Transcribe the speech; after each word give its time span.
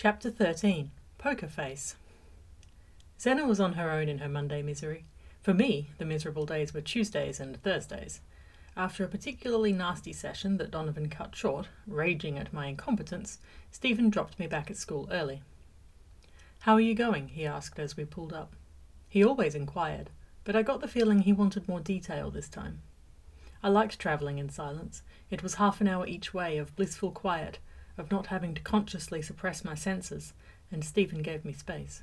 Chapter 0.00 0.30
13 0.30 0.92
Poker 1.18 1.48
Face 1.48 1.96
Zena 3.20 3.44
was 3.48 3.58
on 3.58 3.72
her 3.72 3.90
own 3.90 4.08
in 4.08 4.18
her 4.18 4.28
Monday 4.28 4.62
misery. 4.62 5.06
For 5.42 5.52
me, 5.52 5.90
the 5.98 6.04
miserable 6.04 6.46
days 6.46 6.72
were 6.72 6.80
Tuesdays 6.80 7.40
and 7.40 7.60
Thursdays. 7.60 8.20
After 8.76 9.02
a 9.02 9.08
particularly 9.08 9.72
nasty 9.72 10.12
session 10.12 10.56
that 10.58 10.70
Donovan 10.70 11.08
cut 11.08 11.34
short, 11.34 11.66
raging 11.84 12.38
at 12.38 12.52
my 12.52 12.66
incompetence, 12.66 13.40
Stephen 13.72 14.08
dropped 14.08 14.38
me 14.38 14.46
back 14.46 14.70
at 14.70 14.76
school 14.76 15.08
early. 15.10 15.42
How 16.60 16.74
are 16.74 16.80
you 16.80 16.94
going? 16.94 17.26
he 17.26 17.44
asked 17.44 17.80
as 17.80 17.96
we 17.96 18.04
pulled 18.04 18.32
up. 18.32 18.54
He 19.08 19.24
always 19.24 19.56
inquired, 19.56 20.10
but 20.44 20.54
I 20.54 20.62
got 20.62 20.80
the 20.80 20.86
feeling 20.86 21.22
he 21.22 21.32
wanted 21.32 21.66
more 21.66 21.80
detail 21.80 22.30
this 22.30 22.48
time. 22.48 22.82
I 23.64 23.68
liked 23.68 23.98
travelling 23.98 24.38
in 24.38 24.48
silence. 24.48 25.02
It 25.28 25.42
was 25.42 25.54
half 25.54 25.80
an 25.80 25.88
hour 25.88 26.06
each 26.06 26.32
way 26.32 26.56
of 26.56 26.76
blissful 26.76 27.10
quiet, 27.10 27.58
of 27.98 28.10
not 28.10 28.28
having 28.28 28.54
to 28.54 28.62
consciously 28.62 29.20
suppress 29.20 29.64
my 29.64 29.74
senses, 29.74 30.32
and 30.72 30.84
Stephen 30.84 31.20
gave 31.20 31.44
me 31.44 31.52
space. 31.52 32.02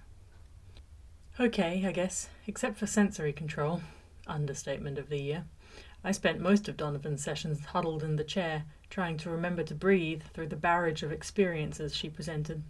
Okay, 1.40 1.84
I 1.86 1.92
guess, 1.92 2.30
except 2.46 2.78
for 2.78 2.86
sensory 2.86 3.34
control. 3.34 3.82
Understatement 4.28 4.98
of 4.98 5.10
the 5.10 5.22
year. 5.22 5.46
I 6.04 6.12
spent 6.12 6.40
most 6.40 6.68
of 6.68 6.78
Donovan's 6.78 7.24
sessions 7.24 7.66
huddled 7.66 8.04
in 8.04 8.16
the 8.16 8.24
chair, 8.24 8.66
trying 8.90 9.18
to 9.18 9.30
remember 9.30 9.64
to 9.64 9.74
breathe 9.74 10.22
through 10.34 10.48
the 10.50 10.56
barrage 10.56 11.02
of 11.02 11.12
experiences 11.12 11.96
she 11.96 12.10
presented. 12.10 12.64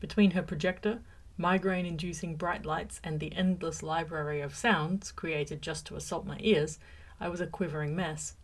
Between 0.00 0.32
her 0.32 0.42
projector, 0.42 1.00
migraine 1.36 1.86
inducing 1.86 2.36
bright 2.36 2.66
lights, 2.66 3.00
and 3.02 3.18
the 3.20 3.34
endless 3.34 3.82
library 3.82 4.40
of 4.40 4.54
sounds 4.54 5.12
created 5.12 5.62
just 5.62 5.86
to 5.86 5.96
assault 5.96 6.26
my 6.26 6.36
ears, 6.40 6.78
I 7.18 7.28
was 7.28 7.40
a 7.40 7.46
quivering 7.46 7.96
mess. 7.96 8.34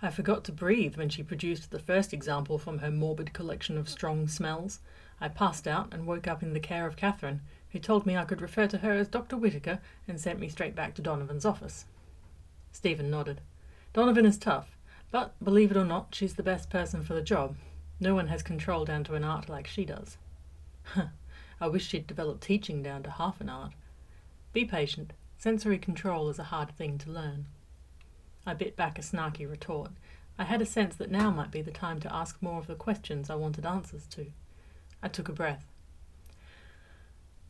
I 0.00 0.10
forgot 0.10 0.44
to 0.44 0.52
breathe 0.52 0.96
when 0.96 1.08
she 1.08 1.24
produced 1.24 1.70
the 1.70 1.78
first 1.80 2.12
example 2.12 2.56
from 2.56 2.78
her 2.78 2.90
morbid 2.90 3.32
collection 3.32 3.76
of 3.76 3.88
strong 3.88 4.28
smells. 4.28 4.78
I 5.20 5.28
passed 5.28 5.66
out 5.66 5.92
and 5.92 6.06
woke 6.06 6.28
up 6.28 6.40
in 6.42 6.52
the 6.52 6.60
care 6.60 6.86
of 6.86 6.94
Catherine, 6.94 7.40
who 7.70 7.80
told 7.80 8.06
me 8.06 8.16
I 8.16 8.24
could 8.24 8.40
refer 8.40 8.68
to 8.68 8.78
her 8.78 8.92
as 8.92 9.08
Dr. 9.08 9.36
Whitaker 9.36 9.80
and 10.06 10.20
sent 10.20 10.38
me 10.38 10.48
straight 10.48 10.76
back 10.76 10.94
to 10.94 11.02
Donovan's 11.02 11.44
office. 11.44 11.84
Stephen 12.70 13.10
nodded. 13.10 13.40
Donovan 13.92 14.24
is 14.24 14.38
tough, 14.38 14.76
but 15.10 15.34
believe 15.42 15.72
it 15.72 15.76
or 15.76 15.84
not, 15.84 16.14
she's 16.14 16.34
the 16.34 16.42
best 16.44 16.70
person 16.70 17.02
for 17.02 17.14
the 17.14 17.22
job. 17.22 17.56
No 17.98 18.14
one 18.14 18.28
has 18.28 18.42
control 18.42 18.84
down 18.84 19.02
to 19.04 19.14
an 19.14 19.24
art 19.24 19.48
like 19.48 19.66
she 19.66 19.84
does. 19.84 20.16
I 21.60 21.66
wish 21.66 21.88
she'd 21.88 22.06
developed 22.06 22.42
teaching 22.42 22.84
down 22.84 23.02
to 23.02 23.10
half 23.10 23.40
an 23.40 23.48
art. 23.48 23.72
Be 24.52 24.64
patient. 24.64 25.12
Sensory 25.38 25.78
control 25.78 26.28
is 26.28 26.38
a 26.38 26.44
hard 26.44 26.70
thing 26.76 26.98
to 26.98 27.10
learn. 27.10 27.46
I 28.48 28.54
bit 28.54 28.76
back 28.76 28.98
a 28.98 29.02
snarky 29.02 29.48
retort. 29.48 29.90
I 30.38 30.44
had 30.44 30.62
a 30.62 30.66
sense 30.66 30.96
that 30.96 31.10
now 31.10 31.30
might 31.30 31.50
be 31.50 31.60
the 31.60 31.70
time 31.70 32.00
to 32.00 32.14
ask 32.14 32.40
more 32.40 32.58
of 32.58 32.66
the 32.66 32.74
questions 32.74 33.28
I 33.28 33.34
wanted 33.34 33.66
answers 33.66 34.06
to. 34.06 34.28
I 35.02 35.08
took 35.08 35.28
a 35.28 35.34
breath. 35.34 35.66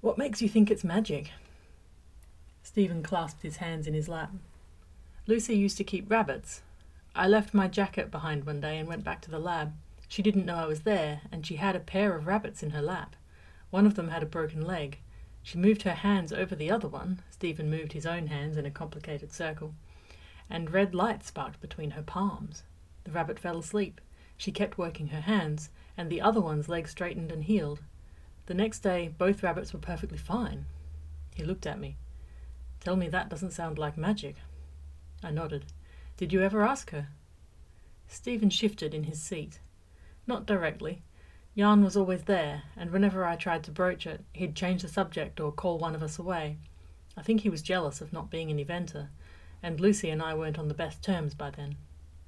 What 0.00 0.18
makes 0.18 0.42
you 0.42 0.48
think 0.48 0.72
it's 0.72 0.82
magic? 0.82 1.30
Stephen 2.64 3.04
clasped 3.04 3.44
his 3.44 3.58
hands 3.58 3.86
in 3.86 3.94
his 3.94 4.08
lap. 4.08 4.32
Lucy 5.28 5.56
used 5.56 5.76
to 5.76 5.84
keep 5.84 6.10
rabbits. 6.10 6.62
I 7.14 7.28
left 7.28 7.54
my 7.54 7.68
jacket 7.68 8.10
behind 8.10 8.44
one 8.44 8.60
day 8.60 8.76
and 8.76 8.88
went 8.88 9.04
back 9.04 9.20
to 9.22 9.30
the 9.30 9.38
lab. 9.38 9.74
She 10.08 10.20
didn't 10.20 10.46
know 10.46 10.56
I 10.56 10.66
was 10.66 10.80
there, 10.80 11.20
and 11.30 11.46
she 11.46 11.56
had 11.56 11.76
a 11.76 11.80
pair 11.80 12.16
of 12.16 12.26
rabbits 12.26 12.60
in 12.60 12.70
her 12.70 12.82
lap. 12.82 13.14
One 13.70 13.86
of 13.86 13.94
them 13.94 14.08
had 14.08 14.24
a 14.24 14.26
broken 14.26 14.62
leg. 14.62 14.98
She 15.44 15.58
moved 15.58 15.82
her 15.82 15.94
hands 15.94 16.32
over 16.32 16.56
the 16.56 16.72
other 16.72 16.88
one. 16.88 17.20
Stephen 17.30 17.70
moved 17.70 17.92
his 17.92 18.04
own 18.04 18.26
hands 18.26 18.56
in 18.56 18.66
a 18.66 18.70
complicated 18.72 19.32
circle 19.32 19.74
and 20.50 20.70
red 20.72 20.94
light 20.94 21.24
sparked 21.24 21.60
between 21.60 21.92
her 21.92 22.02
palms. 22.02 22.62
The 23.04 23.10
rabbit 23.10 23.38
fell 23.38 23.58
asleep. 23.58 24.00
She 24.36 24.52
kept 24.52 24.78
working 24.78 25.08
her 25.08 25.20
hands, 25.20 25.70
and 25.96 26.10
the 26.10 26.20
other 26.20 26.40
one's 26.40 26.68
leg 26.68 26.88
straightened 26.88 27.32
and 27.32 27.44
healed. 27.44 27.82
The 28.46 28.54
next 28.54 28.80
day, 28.80 29.12
both 29.18 29.42
rabbits 29.42 29.72
were 29.72 29.78
perfectly 29.78 30.18
fine. 30.18 30.66
He 31.34 31.44
looked 31.44 31.66
at 31.66 31.80
me. 31.80 31.96
Tell 32.80 32.96
me 32.96 33.08
that 33.08 33.28
doesn't 33.28 33.52
sound 33.52 33.78
like 33.78 33.98
magic. 33.98 34.36
I 35.22 35.30
nodded. 35.30 35.66
Did 36.16 36.32
you 36.32 36.42
ever 36.42 36.62
ask 36.62 36.90
her? 36.90 37.08
Stephen 38.06 38.50
shifted 38.50 38.94
in 38.94 39.04
his 39.04 39.20
seat. 39.20 39.58
Not 40.26 40.46
directly. 40.46 41.02
Jan 41.56 41.82
was 41.82 41.96
always 41.96 42.22
there, 42.24 42.62
and 42.76 42.90
whenever 42.90 43.24
I 43.24 43.36
tried 43.36 43.64
to 43.64 43.70
broach 43.72 44.06
it, 44.06 44.24
he'd 44.32 44.54
change 44.54 44.82
the 44.82 44.88
subject 44.88 45.40
or 45.40 45.52
call 45.52 45.78
one 45.78 45.94
of 45.94 46.02
us 46.02 46.18
away. 46.18 46.56
I 47.16 47.22
think 47.22 47.40
he 47.40 47.50
was 47.50 47.62
jealous 47.62 48.00
of 48.00 48.12
not 48.12 48.30
being 48.30 48.50
an 48.50 48.58
eventer 48.58 49.08
and 49.62 49.80
Lucy 49.80 50.10
and 50.10 50.22
I 50.22 50.34
weren't 50.34 50.58
on 50.58 50.68
the 50.68 50.74
best 50.74 51.02
terms 51.02 51.34
by 51.34 51.50
then. 51.50 51.76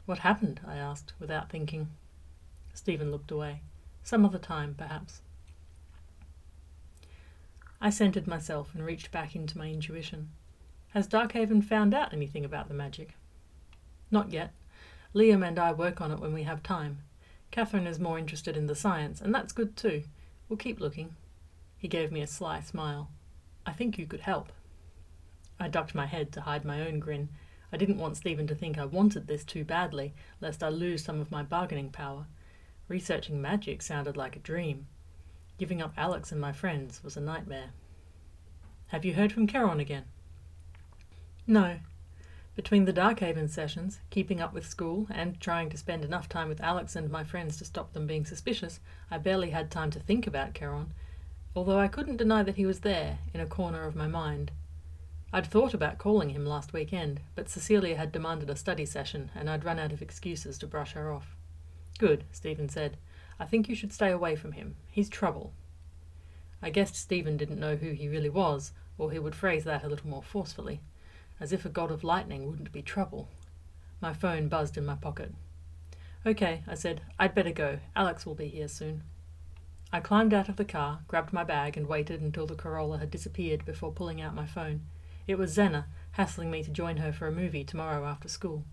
What 0.07 0.19
happened? 0.19 0.61
I 0.67 0.77
asked, 0.77 1.13
without 1.19 1.51
thinking. 1.51 1.89
Stephen 2.75 3.11
looked 3.11 3.31
away. 3.31 3.63
Some 4.03 4.25
other 4.25 4.39
time, 4.39 4.75
perhaps. 4.77 5.21
I 7.81 7.91
centered 7.91 8.27
myself 8.27 8.75
and 8.75 8.85
reached 8.85 9.11
back 9.11 9.35
into 9.35 9.57
my 9.57 9.71
intuition. 9.71 10.31
Has 10.89 11.07
Darkhaven 11.07 11.63
found 11.63 11.95
out 11.95 12.13
anything 12.13 12.45
about 12.45 12.69
the 12.69 12.75
magic? 12.75 13.15
Not 14.11 14.33
yet. 14.33 14.53
Liam 15.15 15.47
and 15.47 15.59
I 15.59 15.73
work 15.73 16.01
on 16.01 16.11
it 16.11 16.21
when 16.21 16.35
we 16.35 16.43
have 16.43 16.63
time. 16.63 16.99
Catherine 17.51 17.87
is 17.87 17.99
more 17.99 18.19
interested 18.19 18.57
in 18.57 18.67
the 18.67 18.75
science, 18.75 19.21
and 19.21 19.35
that's 19.35 19.53
good 19.53 19.77
too. 19.77 20.03
We'll 20.49 20.57
keep 20.57 20.81
looking. 20.81 21.15
He 21.79 21.89
gave 21.89 22.13
me 22.13 22.21
a 22.21 22.27
sly 22.27 22.61
smile. 22.61 23.11
I 23.65 23.73
think 23.73 23.99
you 23.99 24.07
could 24.07 24.21
help. 24.21 24.53
I 25.61 25.69
ducked 25.69 25.95
my 25.95 26.07
head 26.07 26.33
to 26.33 26.41
hide 26.41 26.65
my 26.65 26.81
own 26.81 26.99
grin. 26.99 27.29
I 27.71 27.77
didn't 27.77 27.99
want 27.99 28.17
Stephen 28.17 28.47
to 28.47 28.55
think 28.55 28.79
I 28.79 28.87
wanted 28.87 29.27
this 29.27 29.45
too 29.45 29.63
badly, 29.63 30.15
lest 30.41 30.63
I 30.63 30.71
lose 30.71 31.05
some 31.05 31.21
of 31.21 31.31
my 31.31 31.43
bargaining 31.43 31.91
power. 31.91 32.27
Researching 32.89 33.41
magic 33.41 33.83
sounded 33.83 34.17
like 34.17 34.35
a 34.35 34.41
dream. 34.41 34.87
Giving 35.59 35.83
up 35.83 35.93
Alex 35.97 36.33
and 36.33 36.41
my 36.41 36.53
friends 36.53 37.05
was 37.05 37.17
a 37.17 37.21
nightmare. 37.21 37.71
Have 38.89 39.05
you 39.05 39.13
heard 39.13 39.33
from 39.33 39.47
Charon 39.47 39.79
again? 39.79 40.05
No. 41.47 41.79
Between 42.57 42.87
the 42.87 42.93
Darkhaven 42.93 43.49
sessions, 43.49 44.01
keeping 44.11 44.41
up 44.41 44.53
with 44.53 44.67
school, 44.67 45.07
and 45.11 45.39
trying 45.39 45.69
to 45.71 45.77
spend 45.77 46.05
enough 46.05 46.29
time 46.29 46.49
with 46.49 46.61
Alex 46.63 46.97
and 46.97 47.11
my 47.11 47.23
friends 47.23 47.59
to 47.59 47.65
stop 47.65 47.93
them 47.93 48.07
being 48.07 48.25
suspicious, 48.25 48.81
I 49.11 49.19
barely 49.19 49.51
had 49.51 49.71
time 49.71 49.91
to 49.91 50.01
think 50.01 50.27
about 50.27 50.55
Charon, 50.55 50.93
although 51.55 51.79
I 51.79 51.87
couldn't 51.87 52.17
deny 52.17 52.43
that 52.43 52.57
he 52.57 52.67
was 52.67 52.81
there, 52.81 53.19
in 53.35 53.41
a 53.41 53.47
corner 53.47 53.85
of 53.85 53.95
my 53.95 54.09
mind. 54.09 54.51
I'd 55.33 55.47
thought 55.47 55.75
about 55.75 55.99
calling 55.99 56.31
him 56.31 56.45
last 56.45 56.73
weekend, 56.73 57.21
but 57.37 57.49
Cecilia 57.49 57.97
had 57.97 58.11
demanded 58.11 58.51
a 58.51 58.57
study 58.57 58.85
session, 58.85 59.31
and 59.35 59.49
I'd 59.49 59.65
run 59.65 59.79
out 59.79 59.93
of 59.93 60.03
excuses 60.03 60.59
to 60.59 60.67
brush 60.67 60.93
her 60.93 61.13
off. 61.13 61.37
Good, 61.99 62.25
Stephen 62.33 62.69
said. 62.69 62.97
I 63.39 63.45
think 63.45 63.69
you 63.69 63.77
should 63.77 63.93
stay 63.93 64.11
away 64.11 64.35
from 64.35 64.53
him. 64.53 64.75
He's 64.91 65.09
trouble. 65.09 65.53
I 66.61 66.71
guessed 66.71 66.97
Stephen 66.97 67.37
didn't 67.37 67.61
know 67.61 67.77
who 67.77 67.93
he 67.93 68.09
really 68.09 68.29
was, 68.29 68.73
or 68.99 69.13
he 69.13 69.19
would 69.19 69.37
phrase 69.37 69.65
that 69.65 69.85
a 69.85 69.89
little 69.89 70.09
more 70.09 70.23
forcefully. 70.23 70.81
As 71.39 71.53
if 71.53 71.65
a 71.65 71.71
god 71.71 71.91
of 71.91 72.03
lightning 72.03 72.49
wouldn't 72.49 72.73
be 72.73 72.83
trouble. 72.83 73.29
My 74.01 74.13
phone 74.13 74.49
buzzed 74.49 74.77
in 74.77 74.85
my 74.85 74.97
pocket. 74.97 75.33
Okay, 76.27 76.65
I 76.67 76.75
said. 76.75 77.03
I'd 77.19 77.35
better 77.35 77.53
go. 77.53 77.79
Alex 77.95 78.27
will 78.27 78.35
be 78.35 78.49
here 78.49 78.69
soon. 78.69 79.05
I 79.93 80.01
climbed 80.01 80.35
out 80.35 80.49
of 80.49 80.57
the 80.57 80.65
car, 80.65 81.01
grabbed 81.09 81.33
my 81.33 81.45
bag, 81.45 81.77
and 81.77 81.87
waited 81.87 82.21
until 82.21 82.47
the 82.47 82.55
Corolla 82.55 82.99
had 82.99 83.11
disappeared 83.11 83.65
before 83.65 83.93
pulling 83.93 84.21
out 84.21 84.35
my 84.35 84.47
phone. 84.47 84.83
It 85.27 85.39
was 85.39 85.53
Zena, 85.53 85.87
hassling 86.13 86.51
me 86.51 86.63
to 86.63 86.71
join 86.71 86.97
her 86.97 87.13
for 87.13 87.27
a 87.27 87.33
movie 87.33 87.65
tomorrow 87.65 88.05
after 88.05 88.29
school. 88.29 88.65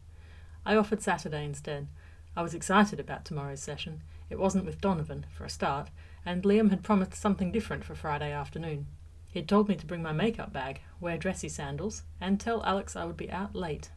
I 0.65 0.75
offered 0.75 1.01
Saturday 1.01 1.45
instead. 1.45 1.87
I 2.35 2.41
was 2.41 2.53
excited 2.53 2.99
about 2.99 3.25
tomorrow's 3.25 3.61
session. 3.61 4.01
It 4.29 4.39
wasn't 4.39 4.65
with 4.65 4.81
Donovan, 4.81 5.25
for 5.31 5.45
a 5.45 5.49
start, 5.49 5.89
and 6.25 6.43
Liam 6.43 6.69
had 6.69 6.83
promised 6.83 7.15
something 7.15 7.51
different 7.51 7.83
for 7.83 7.95
Friday 7.95 8.31
afternoon. 8.31 8.87
He'd 9.29 9.47
told 9.47 9.69
me 9.69 9.75
to 9.75 9.85
bring 9.85 10.01
my 10.01 10.11
makeup 10.13 10.51
bag, 10.51 10.81
wear 10.99 11.17
dressy 11.17 11.49
sandals, 11.49 12.03
and 12.19 12.39
tell 12.39 12.63
Alex 12.63 12.95
I 12.95 13.05
would 13.05 13.17
be 13.17 13.31
out 13.31 13.55
late. 13.55 13.91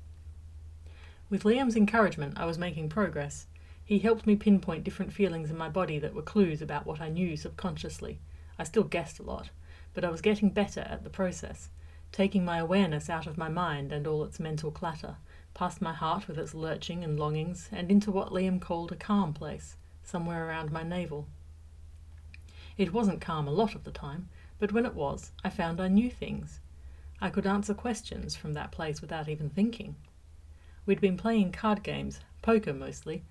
With 1.28 1.44
Liam's 1.44 1.76
encouragement, 1.76 2.34
I 2.36 2.44
was 2.44 2.58
making 2.58 2.88
progress. 2.88 3.46
He 3.84 4.00
helped 4.00 4.26
me 4.26 4.36
pinpoint 4.36 4.84
different 4.84 5.12
feelings 5.12 5.50
in 5.50 5.56
my 5.56 5.68
body 5.68 5.98
that 5.98 6.14
were 6.14 6.22
clues 6.22 6.60
about 6.60 6.86
what 6.86 7.00
I 7.00 7.08
knew 7.08 7.36
subconsciously. 7.36 8.18
I 8.58 8.64
still 8.64 8.84
guessed 8.84 9.18
a 9.18 9.22
lot, 9.22 9.50
but 9.94 10.04
I 10.04 10.10
was 10.10 10.20
getting 10.20 10.50
better 10.50 10.80
at 10.80 11.04
the 11.04 11.10
process 11.10 11.70
taking 12.12 12.44
my 12.44 12.58
awareness 12.58 13.08
out 13.08 13.26
of 13.26 13.38
my 13.38 13.48
mind 13.48 13.92
and 13.92 14.06
all 14.06 14.24
its 14.24 14.40
mental 14.40 14.70
clatter, 14.70 15.16
past 15.54 15.80
my 15.80 15.92
heart 15.92 16.26
with 16.26 16.38
its 16.38 16.54
lurching 16.54 17.04
and 17.04 17.18
longings, 17.18 17.68
and 17.70 17.90
into 17.90 18.10
what 18.10 18.32
Liam 18.32 18.60
called 18.60 18.92
a 18.92 18.96
calm 18.96 19.32
place, 19.32 19.76
somewhere 20.02 20.48
around 20.48 20.72
my 20.72 20.82
navel. 20.82 21.28
It 22.76 22.92
wasn't 22.92 23.20
calm 23.20 23.46
a 23.46 23.52
lot 23.52 23.74
of 23.74 23.84
the 23.84 23.90
time, 23.90 24.28
but 24.58 24.72
when 24.72 24.86
it 24.86 24.94
was, 24.94 25.32
I 25.44 25.50
found 25.50 25.80
I 25.80 25.88
knew 25.88 26.10
things. 26.10 26.60
I 27.20 27.30
could 27.30 27.46
answer 27.46 27.74
questions 27.74 28.34
from 28.34 28.54
that 28.54 28.72
place 28.72 29.00
without 29.00 29.28
even 29.28 29.50
thinking. 29.50 29.96
We'd 30.86 31.00
been 31.00 31.16
playing 31.16 31.52
card 31.52 31.82
games, 31.82 32.20
poker 32.42 32.72
mostly, 32.72 33.22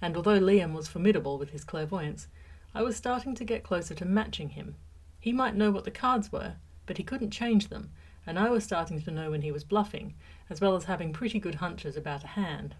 and 0.00 0.16
although 0.16 0.40
Liam 0.40 0.72
was 0.72 0.88
formidable 0.88 1.38
with 1.38 1.50
his 1.50 1.64
clairvoyance, 1.64 2.28
I 2.74 2.82
was 2.82 2.96
starting 2.96 3.34
to 3.34 3.44
get 3.44 3.64
closer 3.64 3.94
to 3.94 4.04
matching 4.04 4.50
him. 4.50 4.76
He 5.20 5.32
might 5.32 5.54
know 5.54 5.70
what 5.70 5.84
the 5.84 5.90
cards 5.90 6.32
were, 6.32 6.54
but 6.86 6.96
he 6.96 7.04
couldn't 7.04 7.30
change 7.30 7.68
them, 7.68 7.90
and 8.26 8.38
I 8.38 8.50
was 8.50 8.64
starting 8.64 9.00
to 9.02 9.10
know 9.10 9.30
when 9.30 9.42
he 9.42 9.52
was 9.52 9.64
bluffing, 9.64 10.14
as 10.48 10.60
well 10.60 10.76
as 10.76 10.84
having 10.84 11.12
pretty 11.12 11.40
good 11.40 11.56
hunches 11.56 11.96
about 11.96 12.24
a 12.24 12.28
hand. 12.28 12.74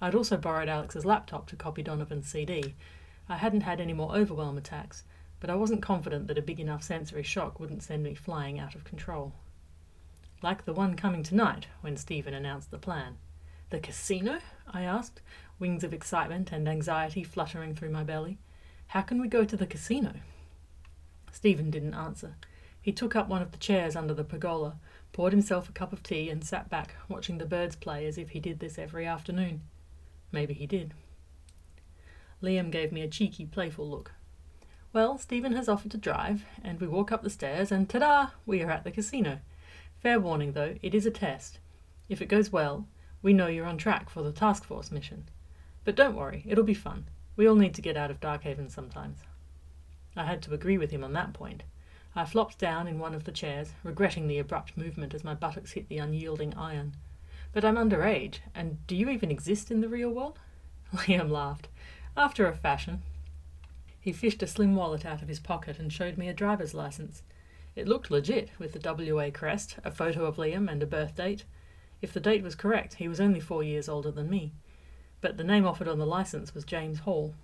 I'd 0.00 0.14
also 0.14 0.36
borrowed 0.36 0.68
Alex's 0.68 1.04
laptop 1.04 1.46
to 1.48 1.56
copy 1.56 1.82
Donovan's 1.82 2.28
CD. 2.28 2.74
I 3.28 3.36
hadn't 3.36 3.62
had 3.62 3.80
any 3.80 3.92
more 3.92 4.14
overwhelm 4.14 4.56
attacks, 4.56 5.04
but 5.40 5.50
I 5.50 5.54
wasn't 5.54 5.82
confident 5.82 6.26
that 6.28 6.38
a 6.38 6.42
big 6.42 6.60
enough 6.60 6.82
sensory 6.82 7.22
shock 7.22 7.60
wouldn't 7.60 7.82
send 7.82 8.02
me 8.02 8.14
flying 8.14 8.58
out 8.58 8.74
of 8.74 8.84
control. 8.84 9.34
Like 10.42 10.64
the 10.64 10.72
one 10.72 10.96
coming 10.96 11.22
tonight, 11.22 11.66
when 11.80 11.96
Stephen 11.96 12.34
announced 12.34 12.70
the 12.70 12.78
plan. 12.78 13.16
The 13.70 13.78
casino? 13.78 14.38
I 14.70 14.82
asked, 14.82 15.20
wings 15.58 15.84
of 15.84 15.92
excitement 15.92 16.50
and 16.50 16.68
anxiety 16.68 17.22
fluttering 17.22 17.74
through 17.74 17.90
my 17.90 18.02
belly. 18.02 18.38
How 18.88 19.02
can 19.02 19.20
we 19.20 19.28
go 19.28 19.44
to 19.44 19.56
the 19.56 19.66
casino? 19.66 20.14
Stephen 21.30 21.70
didn't 21.70 21.94
answer. 21.94 22.36
He 22.82 22.92
took 22.92 23.14
up 23.14 23.28
one 23.28 23.42
of 23.42 23.52
the 23.52 23.58
chairs 23.58 23.94
under 23.94 24.14
the 24.14 24.24
pergola, 24.24 24.76
poured 25.12 25.32
himself 25.32 25.68
a 25.68 25.72
cup 25.72 25.92
of 25.92 26.02
tea, 26.02 26.30
and 26.30 26.44
sat 26.44 26.70
back, 26.70 26.94
watching 27.08 27.38
the 27.38 27.44
birds 27.44 27.76
play 27.76 28.06
as 28.06 28.16
if 28.16 28.30
he 28.30 28.40
did 28.40 28.60
this 28.60 28.78
every 28.78 29.06
afternoon. 29.06 29.62
Maybe 30.32 30.54
he 30.54 30.66
did. 30.66 30.94
Liam 32.42 32.70
gave 32.70 32.90
me 32.90 33.02
a 33.02 33.08
cheeky, 33.08 33.44
playful 33.44 33.88
look. 33.88 34.12
Well, 34.92 35.18
Stephen 35.18 35.52
has 35.52 35.68
offered 35.68 35.90
to 35.92 35.98
drive, 35.98 36.44
and 36.64 36.80
we 36.80 36.88
walk 36.88 37.12
up 37.12 37.22
the 37.22 37.30
stairs, 37.30 37.70
and 37.70 37.88
ta 37.88 37.98
da! 37.98 38.26
We 38.46 38.62
are 38.62 38.70
at 38.70 38.84
the 38.84 38.90
casino. 38.90 39.40
Fair 40.02 40.18
warning, 40.18 40.52
though, 40.52 40.76
it 40.80 40.94
is 40.94 41.04
a 41.04 41.10
test. 41.10 41.58
If 42.08 42.22
it 42.22 42.26
goes 42.26 42.50
well, 42.50 42.86
we 43.22 43.34
know 43.34 43.46
you're 43.46 43.66
on 43.66 43.76
track 43.76 44.08
for 44.08 44.22
the 44.22 44.32
task 44.32 44.64
force 44.64 44.90
mission. 44.90 45.28
But 45.84 45.94
don't 45.94 46.16
worry, 46.16 46.44
it'll 46.48 46.64
be 46.64 46.74
fun. 46.74 47.06
We 47.36 47.46
all 47.46 47.56
need 47.56 47.74
to 47.74 47.82
get 47.82 47.96
out 47.96 48.10
of 48.10 48.20
Darkhaven 48.20 48.70
sometimes. 48.70 49.18
I 50.16 50.24
had 50.24 50.42
to 50.42 50.54
agree 50.54 50.78
with 50.78 50.90
him 50.90 51.04
on 51.04 51.12
that 51.12 51.34
point. 51.34 51.62
I 52.16 52.24
flopped 52.24 52.58
down 52.58 52.88
in 52.88 52.98
one 52.98 53.14
of 53.14 53.24
the 53.24 53.32
chairs, 53.32 53.72
regretting 53.84 54.26
the 54.26 54.38
abrupt 54.38 54.76
movement 54.76 55.14
as 55.14 55.22
my 55.22 55.34
buttocks 55.34 55.72
hit 55.72 55.88
the 55.88 55.98
unyielding 55.98 56.54
iron. 56.54 56.96
But 57.52 57.64
I'm 57.64 57.76
underage, 57.76 58.38
and 58.54 58.84
do 58.86 58.96
you 58.96 59.08
even 59.10 59.30
exist 59.30 59.70
in 59.70 59.80
the 59.80 59.88
real 59.88 60.10
world? 60.10 60.38
Liam 60.94 61.30
laughed. 61.30 61.68
After 62.16 62.46
a 62.46 62.54
fashion. 62.54 63.02
He 64.00 64.12
fished 64.12 64.42
a 64.42 64.46
slim 64.46 64.74
wallet 64.74 65.06
out 65.06 65.22
of 65.22 65.28
his 65.28 65.38
pocket 65.38 65.78
and 65.78 65.92
showed 65.92 66.18
me 66.18 66.28
a 66.28 66.34
driver's 66.34 66.74
license. 66.74 67.22
It 67.76 67.86
looked 67.86 68.10
legit, 68.10 68.50
with 68.58 68.72
the 68.72 69.14
WA 69.14 69.30
crest, 69.30 69.76
a 69.84 69.92
photo 69.92 70.24
of 70.24 70.36
Liam, 70.36 70.68
and 70.70 70.82
a 70.82 70.86
birth 70.86 71.14
date. 71.14 71.44
If 72.02 72.12
the 72.12 72.18
date 72.18 72.42
was 72.42 72.54
correct, 72.54 72.94
he 72.94 73.08
was 73.08 73.20
only 73.20 73.40
four 73.40 73.62
years 73.62 73.88
older 73.88 74.10
than 74.10 74.28
me. 74.28 74.52
But 75.20 75.36
the 75.36 75.44
name 75.44 75.66
offered 75.66 75.86
on 75.86 75.98
the 75.98 76.06
license 76.06 76.54
was 76.54 76.64
James 76.64 77.00
Hall. 77.00 77.34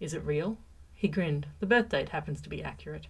Is 0.00 0.14
it 0.14 0.24
real? 0.24 0.56
He 0.94 1.08
grinned. 1.08 1.48
The 1.58 1.66
birth 1.66 1.90
date 1.90 2.10
happens 2.10 2.40
to 2.40 2.48
be 2.48 2.62
accurate. 2.62 3.08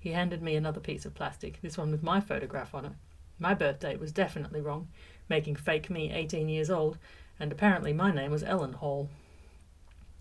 He 0.00 0.10
handed 0.10 0.42
me 0.42 0.54
another 0.54 0.80
piece 0.80 1.04
of 1.04 1.14
plastic, 1.14 1.60
this 1.60 1.76
one 1.76 1.90
with 1.90 2.02
my 2.02 2.20
photograph 2.20 2.74
on 2.74 2.84
it. 2.84 2.92
My 3.38 3.54
birth 3.54 3.80
date 3.80 4.00
was 4.00 4.12
definitely 4.12 4.60
wrong, 4.60 4.88
making 5.28 5.56
fake 5.56 5.90
me 5.90 6.12
18 6.12 6.48
years 6.48 6.70
old, 6.70 6.98
and 7.38 7.52
apparently 7.52 7.92
my 7.92 8.12
name 8.12 8.30
was 8.30 8.42
Ellen 8.42 8.74
Hall. 8.74 9.08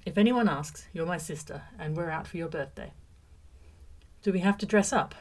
If 0.05 0.17
anyone 0.17 0.47
asks, 0.47 0.87
you're 0.93 1.05
my 1.05 1.17
sister, 1.17 1.63
and 1.77 1.95
we're 1.95 2.09
out 2.09 2.27
for 2.27 2.37
your 2.37 2.47
birthday. 2.47 2.93
Do 4.21 4.31
we 4.31 4.39
have 4.39 4.57
to 4.59 4.65
dress 4.65 4.93
up? 4.93 5.15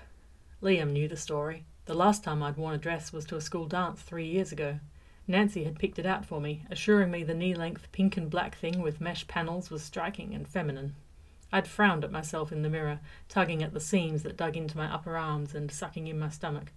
Liam 0.62 0.92
knew 0.92 1.08
the 1.08 1.16
story. 1.16 1.64
The 1.86 1.94
last 1.94 2.24
time 2.24 2.42
I'd 2.42 2.56
worn 2.56 2.74
a 2.74 2.78
dress 2.78 3.12
was 3.12 3.24
to 3.26 3.36
a 3.36 3.40
school 3.40 3.66
dance 3.66 4.02
three 4.02 4.26
years 4.26 4.52
ago. 4.52 4.80
Nancy 5.28 5.64
had 5.64 5.78
picked 5.78 5.98
it 5.98 6.06
out 6.06 6.24
for 6.24 6.40
me, 6.40 6.64
assuring 6.70 7.10
me 7.10 7.22
the 7.22 7.34
knee 7.34 7.54
length 7.54 7.90
pink 7.92 8.16
and 8.16 8.30
black 8.30 8.56
thing 8.56 8.80
with 8.80 9.00
mesh 9.00 9.26
panels 9.26 9.70
was 9.70 9.82
striking 9.82 10.34
and 10.34 10.48
feminine. 10.48 10.94
I'd 11.56 11.66
frowned 11.66 12.04
at 12.04 12.12
myself 12.12 12.52
in 12.52 12.60
the 12.60 12.68
mirror, 12.68 13.00
tugging 13.30 13.62
at 13.62 13.72
the 13.72 13.80
seams 13.80 14.24
that 14.24 14.36
dug 14.36 14.58
into 14.58 14.76
my 14.76 14.92
upper 14.92 15.16
arms 15.16 15.54
and 15.54 15.72
sucking 15.72 16.06
in 16.06 16.18
my 16.18 16.28
stomach. 16.28 16.70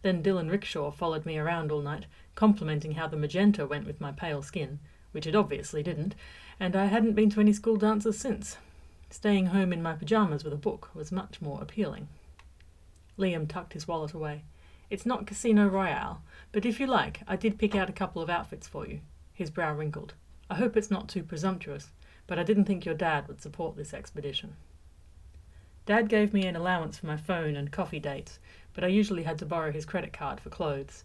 Then 0.00 0.22
Dylan 0.22 0.50
Rickshaw 0.50 0.92
followed 0.92 1.26
me 1.26 1.36
around 1.36 1.70
all 1.70 1.82
night, 1.82 2.06
complimenting 2.34 2.92
how 2.92 3.06
the 3.06 3.18
magenta 3.18 3.66
went 3.66 3.86
with 3.86 4.00
my 4.00 4.12
pale 4.12 4.40
skin, 4.40 4.78
which 5.12 5.26
it 5.26 5.36
obviously 5.36 5.82
didn't, 5.82 6.14
and 6.58 6.74
I 6.74 6.86
hadn't 6.86 7.12
been 7.12 7.28
to 7.30 7.40
any 7.40 7.52
school 7.52 7.76
dances 7.76 8.18
since. 8.18 8.56
Staying 9.10 9.48
home 9.48 9.74
in 9.74 9.82
my 9.82 9.92
pyjamas 9.92 10.42
with 10.42 10.54
a 10.54 10.56
book 10.56 10.88
was 10.94 11.12
much 11.12 11.42
more 11.42 11.60
appealing. 11.60 12.08
Liam 13.18 13.46
tucked 13.46 13.74
his 13.74 13.86
wallet 13.86 14.14
away. 14.14 14.44
It's 14.88 15.04
not 15.04 15.26
Casino 15.26 15.68
Royale, 15.68 16.22
but 16.50 16.64
if 16.64 16.80
you 16.80 16.86
like, 16.86 17.20
I 17.28 17.36
did 17.36 17.58
pick 17.58 17.74
out 17.74 17.90
a 17.90 17.92
couple 18.00 18.22
of 18.22 18.30
outfits 18.30 18.66
for 18.66 18.86
you. 18.86 19.00
His 19.34 19.50
brow 19.50 19.74
wrinkled. 19.74 20.14
I 20.48 20.54
hope 20.54 20.78
it's 20.78 20.90
not 20.90 21.10
too 21.10 21.22
presumptuous 21.22 21.90
but 22.26 22.38
I 22.38 22.42
didn't 22.42 22.64
think 22.64 22.84
your 22.84 22.94
dad 22.94 23.28
would 23.28 23.40
support 23.40 23.76
this 23.76 23.94
expedition. 23.94 24.56
Dad 25.86 26.08
gave 26.08 26.32
me 26.32 26.46
an 26.46 26.56
allowance 26.56 26.98
for 26.98 27.06
my 27.06 27.16
phone 27.16 27.56
and 27.56 27.70
coffee 27.70 28.00
dates, 28.00 28.38
but 28.72 28.84
I 28.84 28.88
usually 28.88 29.24
had 29.24 29.38
to 29.38 29.46
borrow 29.46 29.70
his 29.70 29.84
credit 29.84 30.12
card 30.12 30.40
for 30.40 30.48
clothes. 30.48 31.04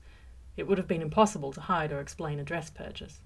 It 0.56 0.68
would 0.68 0.78
have 0.78 0.88
been 0.88 1.02
impossible 1.02 1.52
to 1.54 1.62
hide 1.62 1.92
or 1.92 2.00
explain 2.00 2.40
a 2.40 2.44
dress 2.44 2.70
purchase. 2.70 3.20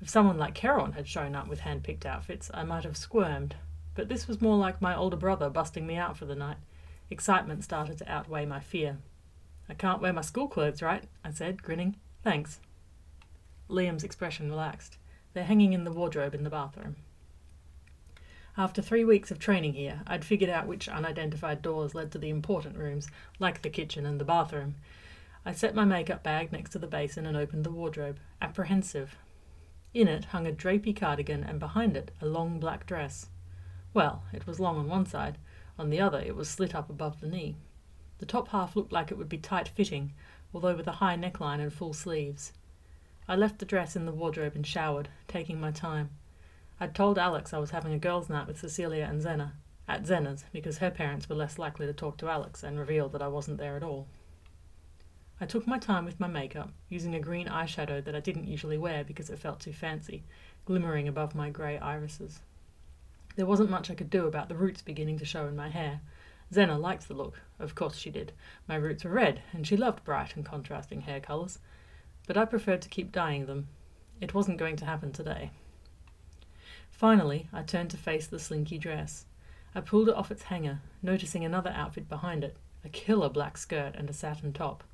If 0.00 0.08
someone 0.08 0.38
like 0.38 0.54
Charon 0.54 0.92
had 0.92 1.08
shown 1.08 1.34
up 1.34 1.48
with 1.48 1.60
hand 1.60 1.82
picked 1.82 2.06
outfits, 2.06 2.50
I 2.54 2.62
might 2.62 2.84
have 2.84 2.96
squirmed, 2.96 3.56
but 3.94 4.08
this 4.08 4.28
was 4.28 4.40
more 4.40 4.56
like 4.56 4.80
my 4.80 4.94
older 4.94 5.16
brother 5.16 5.50
busting 5.50 5.86
me 5.86 5.96
out 5.96 6.16
for 6.16 6.26
the 6.26 6.34
night. 6.34 6.58
Excitement 7.10 7.64
started 7.64 7.98
to 7.98 8.10
outweigh 8.10 8.46
my 8.46 8.60
fear. 8.60 8.98
I 9.68 9.74
can't 9.74 10.00
wear 10.00 10.12
my 10.12 10.20
school 10.20 10.48
clothes, 10.48 10.82
right? 10.82 11.04
I 11.24 11.30
said, 11.30 11.62
grinning. 11.62 11.96
Thanks. 12.22 12.60
Liam's 13.68 14.04
expression 14.04 14.50
relaxed. 14.50 14.98
They're 15.32 15.44
hanging 15.44 15.72
in 15.72 15.84
the 15.84 15.92
wardrobe 15.92 16.34
in 16.34 16.44
the 16.44 16.50
bathroom. 16.50 16.96
After 18.56 18.80
three 18.80 19.04
weeks 19.04 19.32
of 19.32 19.40
training 19.40 19.74
here, 19.74 20.02
I'd 20.06 20.24
figured 20.24 20.48
out 20.48 20.68
which 20.68 20.88
unidentified 20.88 21.60
doors 21.60 21.92
led 21.92 22.12
to 22.12 22.18
the 22.18 22.30
important 22.30 22.78
rooms, 22.78 23.08
like 23.40 23.62
the 23.62 23.68
kitchen 23.68 24.06
and 24.06 24.20
the 24.20 24.24
bathroom. 24.24 24.76
I 25.44 25.52
set 25.52 25.74
my 25.74 25.84
makeup 25.84 26.22
bag 26.22 26.52
next 26.52 26.70
to 26.70 26.78
the 26.78 26.86
basin 26.86 27.26
and 27.26 27.36
opened 27.36 27.64
the 27.64 27.72
wardrobe, 27.72 28.20
apprehensive. 28.40 29.16
In 29.92 30.06
it 30.06 30.26
hung 30.26 30.46
a 30.46 30.52
drapey 30.52 30.94
cardigan, 30.94 31.42
and 31.42 31.58
behind 31.58 31.96
it 31.96 32.12
a 32.20 32.26
long 32.26 32.60
black 32.60 32.86
dress. 32.86 33.26
Well, 33.92 34.22
it 34.32 34.46
was 34.46 34.60
long 34.60 34.76
on 34.76 34.88
one 34.88 35.06
side, 35.06 35.36
on 35.76 35.90
the 35.90 36.00
other 36.00 36.20
it 36.20 36.36
was 36.36 36.48
slit 36.48 36.76
up 36.76 36.88
above 36.88 37.20
the 37.20 37.28
knee. 37.28 37.56
The 38.18 38.26
top 38.26 38.48
half 38.48 38.76
looked 38.76 38.92
like 38.92 39.10
it 39.10 39.18
would 39.18 39.28
be 39.28 39.38
tight 39.38 39.66
fitting, 39.66 40.12
although 40.52 40.76
with 40.76 40.86
a 40.86 40.92
high 40.92 41.16
neckline 41.16 41.60
and 41.60 41.72
full 41.72 41.92
sleeves. 41.92 42.52
I 43.26 43.34
left 43.34 43.58
the 43.58 43.66
dress 43.66 43.96
in 43.96 44.06
the 44.06 44.12
wardrobe 44.12 44.54
and 44.54 44.64
showered, 44.64 45.08
taking 45.26 45.60
my 45.60 45.72
time. 45.72 46.10
I'd 46.80 46.94
told 46.94 47.18
Alex 47.18 47.52
I 47.52 47.58
was 47.58 47.70
having 47.70 47.92
a 47.92 47.98
girls' 47.98 48.28
night 48.28 48.46
with 48.46 48.58
Cecilia 48.58 49.06
and 49.08 49.22
Zena, 49.22 49.54
at 49.86 50.06
Zena's, 50.06 50.44
because 50.52 50.78
her 50.78 50.90
parents 50.90 51.28
were 51.28 51.36
less 51.36 51.58
likely 51.58 51.86
to 51.86 51.92
talk 51.92 52.16
to 52.18 52.28
Alex 52.28 52.62
and 52.62 52.78
revealed 52.78 53.12
that 53.12 53.22
I 53.22 53.28
wasn't 53.28 53.58
there 53.58 53.76
at 53.76 53.82
all. 53.82 54.08
I 55.40 55.46
took 55.46 55.66
my 55.66 55.78
time 55.78 56.04
with 56.04 56.18
my 56.18 56.26
makeup, 56.26 56.70
using 56.88 57.14
a 57.14 57.20
green 57.20 57.48
eyeshadow 57.48 58.04
that 58.04 58.14
I 58.14 58.20
didn't 58.20 58.48
usually 58.48 58.78
wear 58.78 59.04
because 59.04 59.30
it 59.30 59.38
felt 59.38 59.60
too 59.60 59.72
fancy, 59.72 60.24
glimmering 60.64 61.06
above 61.06 61.34
my 61.34 61.50
grey 61.50 61.78
irises. 61.78 62.40
There 63.36 63.46
wasn't 63.46 63.70
much 63.70 63.90
I 63.90 63.94
could 63.94 64.10
do 64.10 64.26
about 64.26 64.48
the 64.48 64.56
roots 64.56 64.82
beginning 64.82 65.18
to 65.18 65.24
show 65.24 65.46
in 65.46 65.56
my 65.56 65.68
hair. 65.68 66.00
Zena 66.52 66.78
liked 66.78 67.08
the 67.08 67.14
look, 67.14 67.40
of 67.58 67.74
course 67.74 67.96
she 67.96 68.10
did. 68.10 68.32
My 68.68 68.76
roots 68.76 69.04
were 69.04 69.10
red, 69.10 69.42
and 69.52 69.66
she 69.66 69.76
loved 69.76 70.04
bright 70.04 70.36
and 70.36 70.44
contrasting 70.44 71.02
hair 71.02 71.20
colours. 71.20 71.58
But 72.26 72.36
I 72.36 72.44
preferred 72.44 72.82
to 72.82 72.88
keep 72.88 73.12
dyeing 73.12 73.46
them. 73.46 73.68
It 74.20 74.34
wasn't 74.34 74.58
going 74.58 74.76
to 74.76 74.84
happen 74.84 75.12
today. 75.12 75.50
Finally, 76.96 77.48
I 77.52 77.62
turned 77.62 77.90
to 77.90 77.96
face 77.96 78.28
the 78.28 78.38
slinky 78.38 78.78
dress. 78.78 79.24
I 79.74 79.80
pulled 79.80 80.08
it 80.08 80.14
off 80.14 80.30
its 80.30 80.44
hanger, 80.44 80.80
noticing 81.02 81.44
another 81.44 81.70
outfit 81.70 82.08
behind 82.08 82.44
it 82.44 82.56
a 82.84 82.88
killer 82.88 83.28
black 83.28 83.56
skirt 83.56 83.96
and 83.96 84.08
a 84.08 84.12
satin 84.12 84.52
top. 84.52 84.84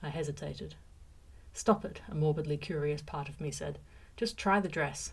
I 0.00 0.10
hesitated. 0.10 0.76
Stop 1.52 1.84
it, 1.84 2.00
a 2.08 2.14
morbidly 2.14 2.58
curious 2.58 3.02
part 3.02 3.28
of 3.28 3.40
me 3.40 3.50
said. 3.50 3.80
Just 4.16 4.38
try 4.38 4.60
the 4.60 4.68
dress. 4.68 5.12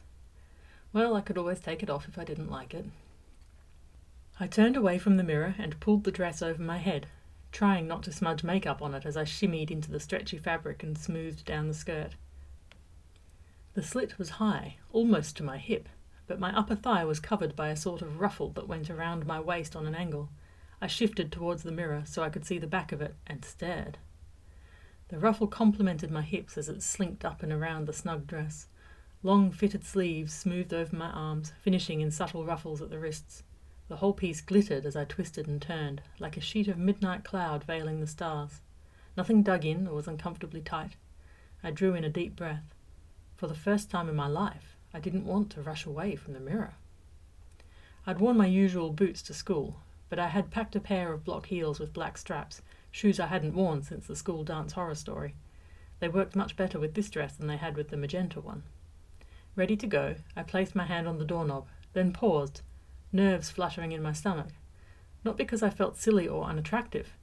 Well, 0.94 1.16
I 1.16 1.22
could 1.22 1.38
always 1.38 1.60
take 1.60 1.82
it 1.82 1.90
off 1.90 2.08
if 2.08 2.20
I 2.20 2.24
didn't 2.24 2.52
like 2.52 2.76
it. 2.76 2.86
I 4.40 4.46
turned 4.46 4.78
away 4.78 5.00
from 5.00 5.18
the 5.18 5.24
mirror 5.24 5.56
and 5.58 5.80
pulled 5.80 6.04
the 6.04 6.12
dress 6.12 6.44
over 6.44 6.62
my 6.62 6.78
head, 6.78 7.08
trying 7.52 7.88
not 7.88 8.04
to 8.04 8.14
smudge 8.14 8.44
makeup 8.44 8.82
on 8.84 8.94
it 8.94 9.06
as 9.06 9.18
I 9.18 9.24
shimmied 9.24 9.72
into 9.72 9.90
the 9.90 10.00
stretchy 10.00 10.38
fabric 10.38 10.84
and 10.84 10.96
smoothed 10.96 11.46
down 11.46 11.70
the 11.70 11.74
skirt. 11.74 12.12
The 13.74 13.82
slit 13.82 14.20
was 14.20 14.32
high, 14.32 14.76
almost 14.92 15.38
to 15.38 15.44
my 15.44 15.58
hip, 15.58 15.90
but 16.28 16.40
my 16.40 16.56
upper 16.58 16.76
thigh 16.76 17.06
was 17.06 17.20
covered 17.20 17.56
by 17.56 17.70
a 17.70 17.76
sort 17.76 18.02
of 18.02 18.20
ruffle 18.20 18.50
that 18.50 18.68
went 18.68 18.90
around 18.90 19.26
my 19.26 19.40
waist 19.40 19.76
on 19.76 19.86
an 19.86 19.96
angle. 19.96 20.30
I 20.82 20.88
shifted 20.88 21.32
towards 21.32 21.64
the 21.64 21.72
mirror 21.72 22.04
so 22.06 22.24
I 22.24 22.30
could 22.30 22.46
see 22.46 22.58
the 22.58 22.68
back 22.68 22.92
of 22.92 23.02
it 23.02 23.16
and 23.28 23.46
stared. 23.46 23.98
The 25.10 25.20
ruffle 25.20 25.48
complemented 25.48 26.10
my 26.10 26.24
hips 26.24 26.58
as 26.58 26.68
it 26.68 26.82
slinked 26.82 27.24
up 27.24 27.44
and 27.44 27.54
around 27.54 27.86
the 27.86 27.94
snug 27.94 28.26
dress. 28.26 28.68
Long 29.22 29.52
fitted 29.52 29.84
sleeves 29.84 30.34
smoothed 30.34 30.74
over 30.74 30.96
my 30.96 31.10
arms, 31.10 31.54
finishing 31.62 32.02
in 32.02 32.12
subtle 32.12 32.46
ruffles 32.46 32.82
at 32.82 32.90
the 32.90 33.00
wrists. 33.00 33.44
The 33.88 33.98
whole 33.98 34.14
piece 34.14 34.42
glittered 34.42 34.86
as 34.86 34.96
I 34.96 35.06
twisted 35.06 35.48
and 35.48 35.62
turned, 35.62 36.02
like 36.20 36.38
a 36.38 36.42
sheet 36.42 36.68
of 36.68 36.78
midnight 36.78 37.24
cloud 37.24 37.64
veiling 37.64 38.00
the 38.00 38.08
stars. 38.08 38.62
Nothing 39.16 39.44
dug 39.44 39.64
in 39.64 39.88
or 39.88 39.94
was 39.96 40.08
uncomfortably 40.08 40.62
tight. 40.62 40.96
I 41.64 41.72
drew 41.72 41.94
in 41.94 42.04
a 42.04 42.10
deep 42.10 42.36
breath. 42.36 42.74
For 43.36 43.48
the 43.48 43.54
first 43.54 43.92
time 43.92 44.10
in 44.10 44.16
my 44.16 44.28
life, 44.28 44.75
I 44.96 45.00
didn't 45.00 45.26
want 45.26 45.50
to 45.50 45.62
rush 45.62 45.86
away 45.86 46.16
from 46.16 46.32
the 46.32 46.40
mirror. 46.40 46.76
I'd 48.08 48.22
worn 48.22 48.38
my 48.38 48.46
usual 48.48 48.94
boots 48.94 49.22
to 49.24 49.34
school, 49.34 49.82
but 50.08 50.20
I 50.20 50.30
had 50.30 50.52
packed 50.52 50.74
a 50.74 50.80
pair 50.80 51.12
of 51.12 51.26
block 51.26 51.48
heels 51.48 51.82
with 51.82 51.92
black 51.92 52.18
straps, 52.18 52.62
shoes 52.92 53.20
I 53.20 53.28
hadn't 53.28 53.56
worn 53.56 53.84
since 53.84 54.08
the 54.08 54.16
school 54.16 54.46
dance 54.46 54.72
horror 54.72 54.96
story. 54.96 55.36
They 56.00 56.08
worked 56.08 56.34
much 56.34 56.56
better 56.56 56.80
with 56.80 56.94
this 56.94 57.10
dress 57.10 57.36
than 57.36 57.48
they 57.48 57.58
had 57.58 57.76
with 57.76 57.90
the 57.90 57.98
magenta 57.98 58.40
one. 58.40 58.64
Ready 59.54 59.76
to 59.76 59.86
go, 59.86 60.16
I 60.34 60.44
placed 60.44 60.76
my 60.76 60.86
hand 60.86 61.10
on 61.10 61.20
the 61.20 61.26
doorknob, 61.26 61.68
then 61.92 62.14
paused, 62.14 62.62
nerves 63.12 63.50
fluttering 63.50 63.92
in 63.92 64.02
my 64.02 64.14
stomach. 64.14 64.54
Not 65.26 65.36
because 65.36 65.62
I 65.62 65.72
felt 65.72 65.98
silly 65.98 66.26
or 66.26 66.46
unattractive, 66.46 67.18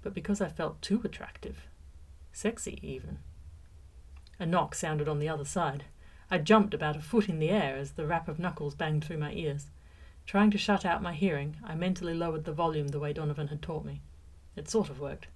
but 0.00 0.14
because 0.14 0.40
I 0.40 0.48
felt 0.48 0.80
too 0.80 1.02
attractive. 1.04 1.66
Sexy, 2.32 2.78
even. 2.80 3.18
A 4.40 4.46
knock 4.46 4.74
sounded 4.74 5.10
on 5.10 5.18
the 5.18 5.28
other 5.28 5.44
side. 5.44 5.84
I 6.30 6.38
jumped 6.38 6.74
about 6.74 6.96
a 6.96 7.00
foot 7.00 7.28
in 7.28 7.38
the 7.38 7.50
air 7.50 7.76
as 7.76 7.92
the 7.92 8.06
rap 8.06 8.28
of 8.28 8.38
knuckles 8.38 8.74
banged 8.74 9.04
through 9.04 9.18
my 9.18 9.32
ears. 9.32 9.68
Trying 10.26 10.50
to 10.50 10.58
shut 10.58 10.84
out 10.84 11.02
my 11.02 11.14
hearing, 11.14 11.56
I 11.64 11.74
mentally 11.74 12.12
lowered 12.12 12.44
the 12.44 12.52
volume 12.52 12.88
the 12.88 13.00
way 13.00 13.14
Donovan 13.14 13.48
had 13.48 13.62
taught 13.62 13.84
me. 13.84 14.02
It 14.54 14.68
sort 14.68 14.90
of 14.90 15.00
worked. 15.00 15.28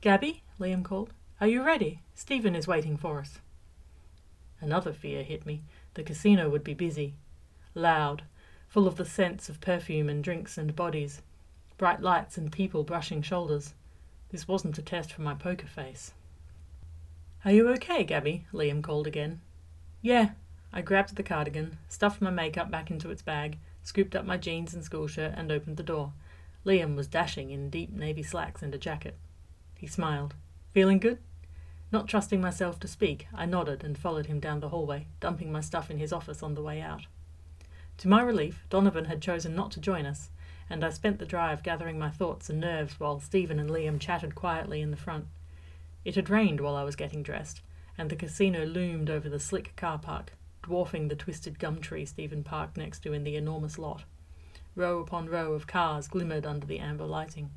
Gabby, 0.00 0.42
Liam 0.58 0.82
called, 0.82 1.12
are 1.42 1.46
you 1.46 1.62
ready? 1.62 2.00
Stephen 2.14 2.54
is 2.54 2.66
waiting 2.66 2.96
for 2.96 3.18
us. 3.18 3.40
Another 4.60 4.92
fear 4.92 5.22
hit 5.22 5.44
me. 5.44 5.62
The 5.94 6.04
casino 6.04 6.48
would 6.48 6.64
be 6.64 6.72
busy. 6.72 7.14
Loud, 7.74 8.22
full 8.68 8.86
of 8.86 8.96
the 8.96 9.04
scents 9.04 9.48
of 9.48 9.60
perfume 9.60 10.08
and 10.08 10.24
drinks 10.24 10.56
and 10.56 10.74
bodies. 10.74 11.20
Bright 11.76 12.00
lights 12.00 12.38
and 12.38 12.50
people 12.50 12.84
brushing 12.84 13.20
shoulders. 13.20 13.74
This 14.30 14.48
wasn't 14.48 14.78
a 14.78 14.82
test 14.82 15.12
for 15.12 15.22
my 15.22 15.34
poker 15.34 15.66
face. 15.66 16.12
Are 17.44 17.52
you 17.52 17.68
okay, 17.70 18.04
Gabby? 18.04 18.46
Liam 18.54 18.82
called 18.82 19.06
again. 19.06 19.40
Yeah. 20.02 20.30
I 20.72 20.82
grabbed 20.82 21.16
the 21.16 21.22
cardigan, 21.22 21.78
stuffed 21.88 22.20
my 22.20 22.30
makeup 22.30 22.70
back 22.70 22.90
into 22.90 23.10
its 23.10 23.22
bag, 23.22 23.58
scooped 23.82 24.16
up 24.16 24.24
my 24.24 24.36
jeans 24.36 24.74
and 24.74 24.82
school 24.82 25.06
shirt, 25.06 25.34
and 25.36 25.52
opened 25.52 25.76
the 25.76 25.82
door. 25.82 26.12
Liam 26.64 26.96
was 26.96 27.06
dashing 27.06 27.50
in 27.50 27.70
deep 27.70 27.92
navy 27.92 28.22
slacks 28.22 28.62
and 28.62 28.74
a 28.74 28.78
jacket. 28.78 29.16
He 29.76 29.86
smiled. 29.86 30.34
Feeling 30.72 30.98
good? 30.98 31.18
Not 31.90 32.08
trusting 32.08 32.40
myself 32.40 32.80
to 32.80 32.88
speak, 32.88 33.26
I 33.34 33.44
nodded 33.44 33.84
and 33.84 33.98
followed 33.98 34.26
him 34.26 34.40
down 34.40 34.60
the 34.60 34.70
hallway, 34.70 35.08
dumping 35.20 35.52
my 35.52 35.60
stuff 35.60 35.90
in 35.90 35.98
his 35.98 36.12
office 36.12 36.42
on 36.42 36.54
the 36.54 36.62
way 36.62 36.80
out. 36.80 37.02
To 37.98 38.08
my 38.08 38.22
relief, 38.22 38.64
Donovan 38.70 39.04
had 39.04 39.20
chosen 39.20 39.54
not 39.54 39.70
to 39.72 39.80
join 39.80 40.06
us, 40.06 40.30
and 40.70 40.82
I 40.82 40.90
spent 40.90 41.18
the 41.18 41.26
drive 41.26 41.62
gathering 41.62 41.98
my 41.98 42.08
thoughts 42.08 42.48
and 42.48 42.58
nerves 42.58 42.98
while 42.98 43.20
Stephen 43.20 43.58
and 43.58 43.68
Liam 43.68 44.00
chatted 44.00 44.34
quietly 44.34 44.80
in 44.80 44.90
the 44.90 44.96
front. 44.96 45.26
It 46.02 46.14
had 46.14 46.30
rained 46.30 46.62
while 46.62 46.76
I 46.76 46.82
was 46.82 46.96
getting 46.96 47.22
dressed, 47.22 47.60
and 48.02 48.10
the 48.10 48.16
casino 48.16 48.64
loomed 48.64 49.08
over 49.08 49.28
the 49.28 49.38
slick 49.38 49.76
car 49.76 49.96
park, 49.96 50.32
dwarfing 50.64 51.06
the 51.06 51.14
twisted 51.14 51.60
gum 51.60 51.80
tree 51.80 52.04
Stephen 52.04 52.42
parked 52.42 52.76
next 52.76 52.98
to 52.98 53.12
in 53.12 53.22
the 53.22 53.36
enormous 53.36 53.78
lot. 53.78 54.02
Row 54.74 54.98
upon 54.98 55.28
row 55.28 55.52
of 55.52 55.68
cars 55.68 56.08
glimmered 56.08 56.44
under 56.44 56.66
the 56.66 56.80
amber 56.80 57.06
lighting. 57.06 57.50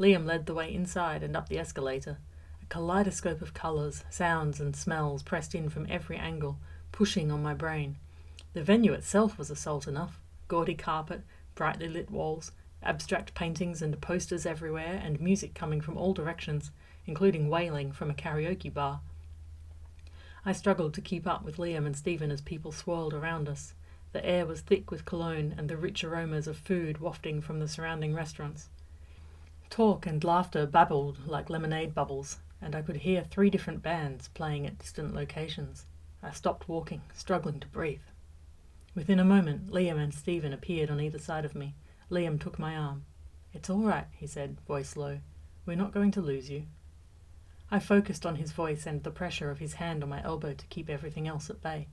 Liam 0.00 0.26
led 0.26 0.46
the 0.46 0.54
way 0.54 0.74
inside 0.74 1.22
and 1.22 1.36
up 1.36 1.48
the 1.48 1.60
escalator, 1.60 2.18
a 2.60 2.66
kaleidoscope 2.66 3.40
of 3.40 3.54
colours, 3.54 4.02
sounds, 4.10 4.58
and 4.58 4.74
smells 4.74 5.22
pressed 5.22 5.54
in 5.54 5.68
from 5.68 5.86
every 5.88 6.16
angle, 6.16 6.58
pushing 6.90 7.30
on 7.30 7.40
my 7.40 7.54
brain. 7.54 7.98
The 8.52 8.64
venue 8.64 8.94
itself 8.94 9.38
was 9.38 9.48
assault 9.48 9.86
enough 9.86 10.18
gaudy 10.48 10.74
carpet, 10.74 11.22
brightly 11.54 11.86
lit 11.86 12.10
walls, 12.10 12.50
abstract 12.82 13.32
paintings 13.32 13.80
and 13.80 14.00
posters 14.00 14.44
everywhere, 14.44 15.00
and 15.04 15.20
music 15.20 15.54
coming 15.54 15.80
from 15.80 15.96
all 15.96 16.12
directions, 16.12 16.72
including 17.06 17.48
wailing 17.48 17.92
from 17.92 18.10
a 18.10 18.14
karaoke 18.14 18.72
bar. 18.72 19.00
I 20.44 20.52
struggled 20.52 20.94
to 20.94 21.00
keep 21.00 21.26
up 21.26 21.44
with 21.44 21.56
Liam 21.56 21.86
and 21.86 21.96
Stephen 21.96 22.30
as 22.30 22.40
people 22.40 22.72
swirled 22.72 23.14
around 23.14 23.48
us. 23.48 23.74
The 24.12 24.24
air 24.26 24.44
was 24.44 24.60
thick 24.60 24.90
with 24.90 25.04
cologne 25.04 25.54
and 25.56 25.68
the 25.68 25.76
rich 25.76 26.02
aromas 26.04 26.46
of 26.46 26.58
food 26.58 26.98
wafting 26.98 27.40
from 27.40 27.60
the 27.60 27.68
surrounding 27.68 28.14
restaurants. 28.14 28.68
Talk 29.70 30.04
and 30.04 30.22
laughter 30.22 30.66
babbled 30.66 31.26
like 31.26 31.48
lemonade 31.48 31.94
bubbles, 31.94 32.38
and 32.60 32.74
I 32.74 32.82
could 32.82 32.96
hear 32.96 33.24
three 33.24 33.50
different 33.50 33.82
bands 33.82 34.28
playing 34.28 34.66
at 34.66 34.78
distant 34.78 35.14
locations. 35.14 35.86
I 36.22 36.30
stopped 36.30 36.68
walking, 36.68 37.02
struggling 37.14 37.58
to 37.60 37.66
breathe. 37.68 38.02
Within 38.94 39.18
a 39.18 39.24
moment, 39.24 39.68
Liam 39.70 39.96
and 39.96 40.12
Stephen 40.12 40.52
appeared 40.52 40.90
on 40.90 41.00
either 41.00 41.18
side 41.18 41.44
of 41.44 41.54
me. 41.54 41.74
Liam 42.10 42.38
took 42.38 42.58
my 42.58 42.76
arm. 42.76 43.04
It's 43.54 43.70
all 43.70 43.82
right, 43.82 44.06
he 44.12 44.26
said, 44.26 44.60
voice 44.66 44.96
low. 44.96 45.20
We're 45.64 45.76
not 45.76 45.94
going 45.94 46.10
to 46.12 46.20
lose 46.20 46.50
you. 46.50 46.64
I 47.74 47.78
focused 47.78 48.26
on 48.26 48.36
his 48.36 48.52
voice 48.52 48.84
and 48.84 49.02
the 49.02 49.10
pressure 49.10 49.50
of 49.50 49.58
his 49.58 49.72
hand 49.72 50.02
on 50.02 50.10
my 50.10 50.22
elbow 50.22 50.52
to 50.52 50.66
keep 50.66 50.90
everything 50.90 51.26
else 51.26 51.48
at 51.48 51.62
bay. 51.62 51.88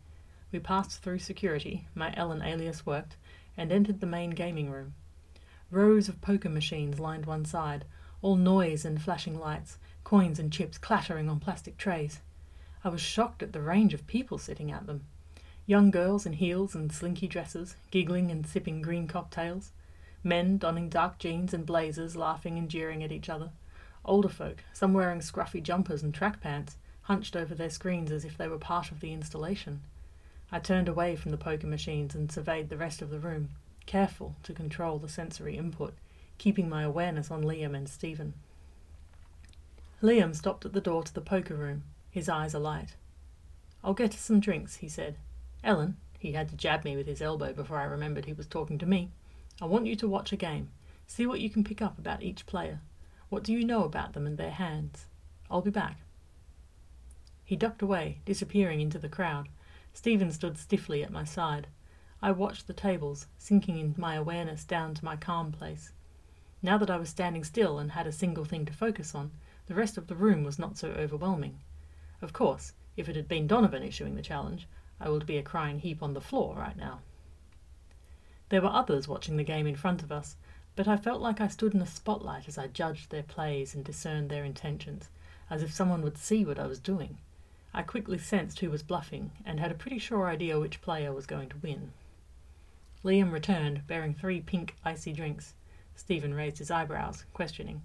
We 0.52 0.60
passed 0.60 1.02
through 1.02 1.20
security, 1.20 1.88
my 1.96 2.14
Ellen 2.18 2.42
alias 2.42 2.86
worked, 2.86 3.16
and 3.56 3.72
entered 3.72 4.02
the 4.02 4.06
main 4.06 4.32
gaming 4.32 4.70
room. 4.70 4.94
Rows 5.72 6.10
of 6.10 6.20
poker 6.20 6.50
machines 6.50 7.00
lined 7.00 7.26
one 7.26 7.46
side, 7.46 7.86
all 8.22 8.36
noise 8.36 8.84
and 8.84 9.02
flashing 9.02 9.40
lights, 9.40 9.78
coins 10.04 10.38
and 10.38 10.52
chips 10.52 10.78
clattering 10.78 11.30
on 11.30 11.40
plastic 11.40 11.78
trays. 11.78 12.20
I 12.84 12.90
was 12.90 13.00
shocked 13.00 13.42
at 13.42 13.54
the 13.54 13.62
range 13.62 13.94
of 13.94 14.06
people 14.06 14.38
sitting 14.38 14.74
at 14.74 14.86
them. 14.86 15.06
Young 15.66 15.92
girls 15.92 16.26
in 16.26 16.34
heels 16.34 16.76
and 16.76 16.92
slinky 16.92 17.30
dresses, 17.30 17.78
giggling 17.90 18.32
and 18.32 18.46
sipping 18.46 18.82
green 18.82 19.08
cocktails. 19.08 19.72
Men 20.26 20.58
donning 20.58 20.90
dark 20.90 21.20
jeans 21.20 21.54
and 21.54 21.66
blazers, 21.66 22.18
laughing 22.18 22.58
and 22.58 22.68
jeering 22.68 23.02
at 23.02 23.14
each 23.14 23.30
other. 23.30 23.52
Older 24.10 24.28
folk, 24.28 24.64
some 24.74 24.96
wearing 24.96 25.20
scruffy 25.20 25.62
jumpers 25.62 26.02
and 26.02 26.12
track 26.12 26.42
pants, 26.42 26.78
hunched 27.04 27.36
over 27.36 27.54
their 27.54 27.70
screens 27.70 28.12
as 28.12 28.26
if 28.26 28.36
they 28.36 28.48
were 28.48 28.58
part 28.58 28.90
of 28.90 29.02
the 29.02 29.14
installation. 29.14 29.82
I 30.52 30.58
turned 30.58 30.90
away 30.90 31.16
from 31.16 31.30
the 31.30 31.38
poker 31.38 31.68
machines 31.68 32.16
and 32.16 32.32
surveyed 32.32 32.70
the 32.70 32.78
rest 32.78 33.04
of 33.04 33.12
the 33.12 33.20
room, 33.20 33.50
careful 33.86 34.36
to 34.42 34.52
control 34.52 34.98
the 34.98 35.08
sensory 35.08 35.58
input, 35.58 35.94
keeping 36.40 36.68
my 36.68 36.82
awareness 36.82 37.30
on 37.30 37.44
Liam 37.44 37.76
and 37.76 37.88
Stephen. 37.88 38.34
Liam 40.02 40.36
stopped 40.36 40.66
at 40.66 40.74
the 40.74 40.82
door 40.82 41.04
to 41.04 41.14
the 41.14 41.22
poker 41.22 41.54
room, 41.54 41.84
his 42.10 42.28
eyes 42.28 42.56
alight. 42.56 42.96
I'll 43.84 43.94
get 43.94 44.16
us 44.16 44.22
some 44.22 44.40
drinks, 44.40 44.78
he 44.78 44.90
said, 44.90 45.18
Ellen, 45.64 45.98
he 46.18 46.32
had 46.32 46.50
to 46.50 46.56
jab 46.56 46.84
me 46.84 46.96
with 46.96 47.06
his 47.06 47.22
elbow 47.22 47.54
before 47.54 47.78
I 47.78 47.84
remembered 47.84 48.26
he 48.26 48.34
was 48.34 48.48
talking 48.48 48.80
to 48.80 48.88
me. 48.88 49.12
I 49.62 49.66
want 49.66 49.86
you 49.86 49.96
to 49.98 50.10
watch 50.10 50.34
a 50.34 50.36
game. 50.36 50.70
See 51.06 51.28
what 51.28 51.42
you 51.42 51.52
can 51.52 51.64
pick 51.64 51.80
up 51.80 52.00
about 52.00 52.24
each 52.24 52.48
player. 52.48 52.80
What 53.30 53.44
do 53.44 53.54
you 53.54 53.64
know 53.64 53.84
about 53.84 54.14
them 54.14 54.26
and 54.26 54.38
their 54.38 54.52
hands? 54.52 55.06
I'll 55.52 55.62
be 55.62 55.70
back. 55.70 56.00
He 57.46 57.56
ducked 57.56 57.82
away, 57.82 58.22
disappearing 58.26 58.82
into 58.82 59.00
the 59.00 59.10
crowd. 59.10 59.50
Stephen 59.94 60.32
stood 60.32 60.58
stiffly 60.58 61.04
at 61.04 61.12
my 61.12 61.24
side. 61.24 61.68
I 62.22 62.32
watched 62.32 62.68
the 62.68 62.74
tables, 62.74 63.28
sinking 63.38 63.78
in 63.78 63.96
my 63.98 64.16
awareness 64.16 64.64
down 64.64 64.94
to 64.96 65.06
my 65.06 65.16
calm 65.16 65.52
place. 65.52 65.92
Now 66.62 66.78
that 66.78 66.90
I 66.90 66.98
was 66.98 67.10
standing 67.10 67.44
still 67.44 67.80
and 67.80 67.92
had 67.92 68.08
a 68.08 68.12
single 68.12 68.46
thing 68.46 68.66
to 68.66 68.74
focus 68.74 69.16
on, 69.16 69.32
the 69.68 69.76
rest 69.76 69.98
of 69.98 70.08
the 70.08 70.16
room 70.16 70.44
was 70.44 70.60
not 70.60 70.78
so 70.78 70.90
overwhelming. 70.90 71.60
Of 72.22 72.34
course, 72.34 72.74
if 72.98 73.08
it 73.08 73.16
had 73.16 73.28
been 73.28 73.48
Donovan 73.48 73.84
issuing 73.84 74.16
the 74.16 74.22
challenge, 74.22 74.68
I 75.00 75.10
would 75.10 75.26
be 75.26 75.38
a 75.38 75.44
crying 75.44 75.80
heap 75.80 76.04
on 76.04 76.14
the 76.14 76.22
floor 76.22 76.56
right 76.56 76.76
now. 76.76 77.02
There 78.50 78.62
were 78.62 78.70
others 78.70 79.08
watching 79.08 79.38
the 79.38 79.44
game 79.44 79.68
in 79.68 79.76
front 79.76 80.04
of 80.04 80.12
us, 80.12 80.36
but 80.80 80.88
I 80.88 80.96
felt 80.96 81.20
like 81.20 81.42
I 81.42 81.50
stood 81.50 81.74
in 81.74 81.82
a 81.82 81.86
spotlight 81.86 82.48
as 82.48 82.58
I 82.58 82.68
judged 82.68 83.10
their 83.10 83.22
plays 83.22 83.76
and 83.76 83.84
discerned 83.84 84.30
their 84.30 84.46
intentions, 84.46 85.10
as 85.50 85.62
if 85.62 85.74
someone 85.74 86.02
would 86.04 86.18
see 86.18 86.46
what 86.46 86.58
I 86.58 86.68
was 86.68 86.80
doing. 86.80 87.18
I 87.74 87.82
quickly 87.82 88.18
sensed 88.18 88.62
who 88.62 88.70
was 88.70 88.82
bluffing, 88.82 89.32
and 89.46 89.60
had 89.60 89.72
a 89.72 89.76
pretty 89.76 90.00
sure 90.00 90.30
idea 90.30 90.58
which 90.58 90.82
player 90.82 91.12
was 91.12 91.26
going 91.26 91.50
to 91.50 91.58
win. 91.58 91.92
Liam 93.04 93.34
returned, 93.34 93.88
bearing 93.88 94.14
three 94.14 94.40
pink, 94.40 94.78
icy 94.86 95.12
drinks. 95.12 95.54
Stephen 95.98 96.34
raised 96.34 96.60
his 96.60 96.72
eyebrows, 96.72 97.26
questioning. 97.34 97.82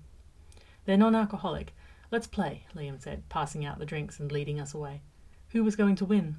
They're 0.84 0.96
non 0.96 1.16
alcoholic. 1.16 1.74
Let's 2.12 2.28
play, 2.28 2.62
Liam 2.76 3.02
said, 3.02 3.28
passing 3.28 3.64
out 3.64 3.80
the 3.80 3.86
drinks 3.86 4.20
and 4.20 4.30
leading 4.30 4.60
us 4.60 4.72
away. 4.72 5.00
Who 5.48 5.64
was 5.64 5.74
going 5.74 5.96
to 5.96 6.04
win? 6.04 6.36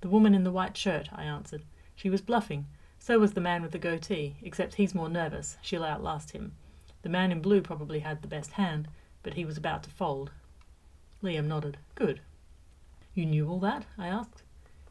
The 0.00 0.08
woman 0.08 0.32
in 0.32 0.44
the 0.44 0.52
white 0.52 0.76
shirt, 0.76 1.08
I 1.12 1.24
answered. 1.24 1.64
She 1.96 2.08
was 2.08 2.20
bluffing. 2.20 2.66
So 3.04 3.18
was 3.18 3.32
the 3.32 3.40
man 3.40 3.62
with 3.62 3.72
the 3.72 3.80
goatee, 3.80 4.36
except 4.44 4.76
he's 4.76 4.94
more 4.94 5.08
nervous. 5.08 5.56
She'll 5.60 5.82
outlast 5.82 6.30
him. 6.30 6.52
The 7.02 7.08
man 7.08 7.32
in 7.32 7.42
blue 7.42 7.60
probably 7.60 7.98
had 7.98 8.22
the 8.22 8.28
best 8.28 8.52
hand, 8.52 8.86
but 9.24 9.34
he 9.34 9.44
was 9.44 9.56
about 9.56 9.82
to 9.82 9.90
fold. 9.90 10.30
Liam 11.20 11.46
nodded. 11.46 11.78
Good. 11.96 12.20
You 13.12 13.26
knew 13.26 13.48
all 13.48 13.58
that? 13.58 13.86
I 13.98 14.06
asked. 14.06 14.44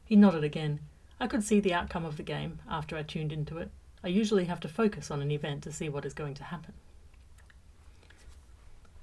He 0.03 0.17
nodded 0.17 0.43
again. 0.43 0.81
I 1.21 1.27
could 1.27 1.41
see 1.41 1.61
the 1.61 1.73
outcome 1.73 2.03
of 2.03 2.17
the 2.17 2.23
game 2.23 2.59
after 2.69 2.97
I 2.97 3.03
tuned 3.03 3.31
into 3.31 3.59
it. 3.59 3.71
I 4.03 4.09
usually 4.09 4.43
have 4.43 4.59
to 4.59 4.67
focus 4.67 5.09
on 5.09 5.21
an 5.21 5.31
event 5.31 5.63
to 5.63 5.71
see 5.71 5.87
what 5.87 6.03
is 6.03 6.13
going 6.13 6.33
to 6.33 6.43
happen. 6.43 6.73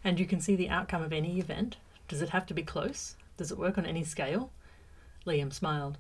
And 0.05 0.21
you 0.21 0.27
can 0.27 0.43
see 0.43 0.55
the 0.55 0.69
outcome 0.69 1.03
of 1.03 1.15
any 1.15 1.39
event? 1.39 1.79
Does 2.09 2.21
it 2.21 2.29
have 2.29 2.45
to 2.45 2.53
be 2.53 2.63
close? 2.63 3.17
Does 3.39 3.51
it 3.51 3.59
work 3.59 3.79
on 3.79 3.87
any 3.87 4.05
scale? 4.05 4.51
Liam 5.27 5.51
smiled. 5.51 5.97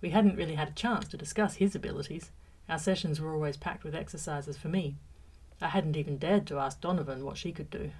We 0.00 0.10
hadn't 0.10 0.36
really 0.36 0.54
had 0.54 0.68
a 0.68 0.74
chance 0.74 1.08
to 1.08 1.16
discuss 1.16 1.56
his 1.56 1.74
abilities. 1.74 2.30
Our 2.68 2.78
sessions 2.78 3.20
were 3.20 3.32
always 3.32 3.56
packed 3.56 3.84
with 3.84 3.94
exercises 3.94 4.56
for 4.56 4.68
me. 4.68 4.96
I 5.60 5.68
hadn't 5.68 5.96
even 5.96 6.18
dared 6.18 6.46
to 6.48 6.58
ask 6.58 6.80
Donovan 6.80 7.24
what 7.24 7.36
she 7.36 7.52
could 7.52 7.70
do. 7.70 7.90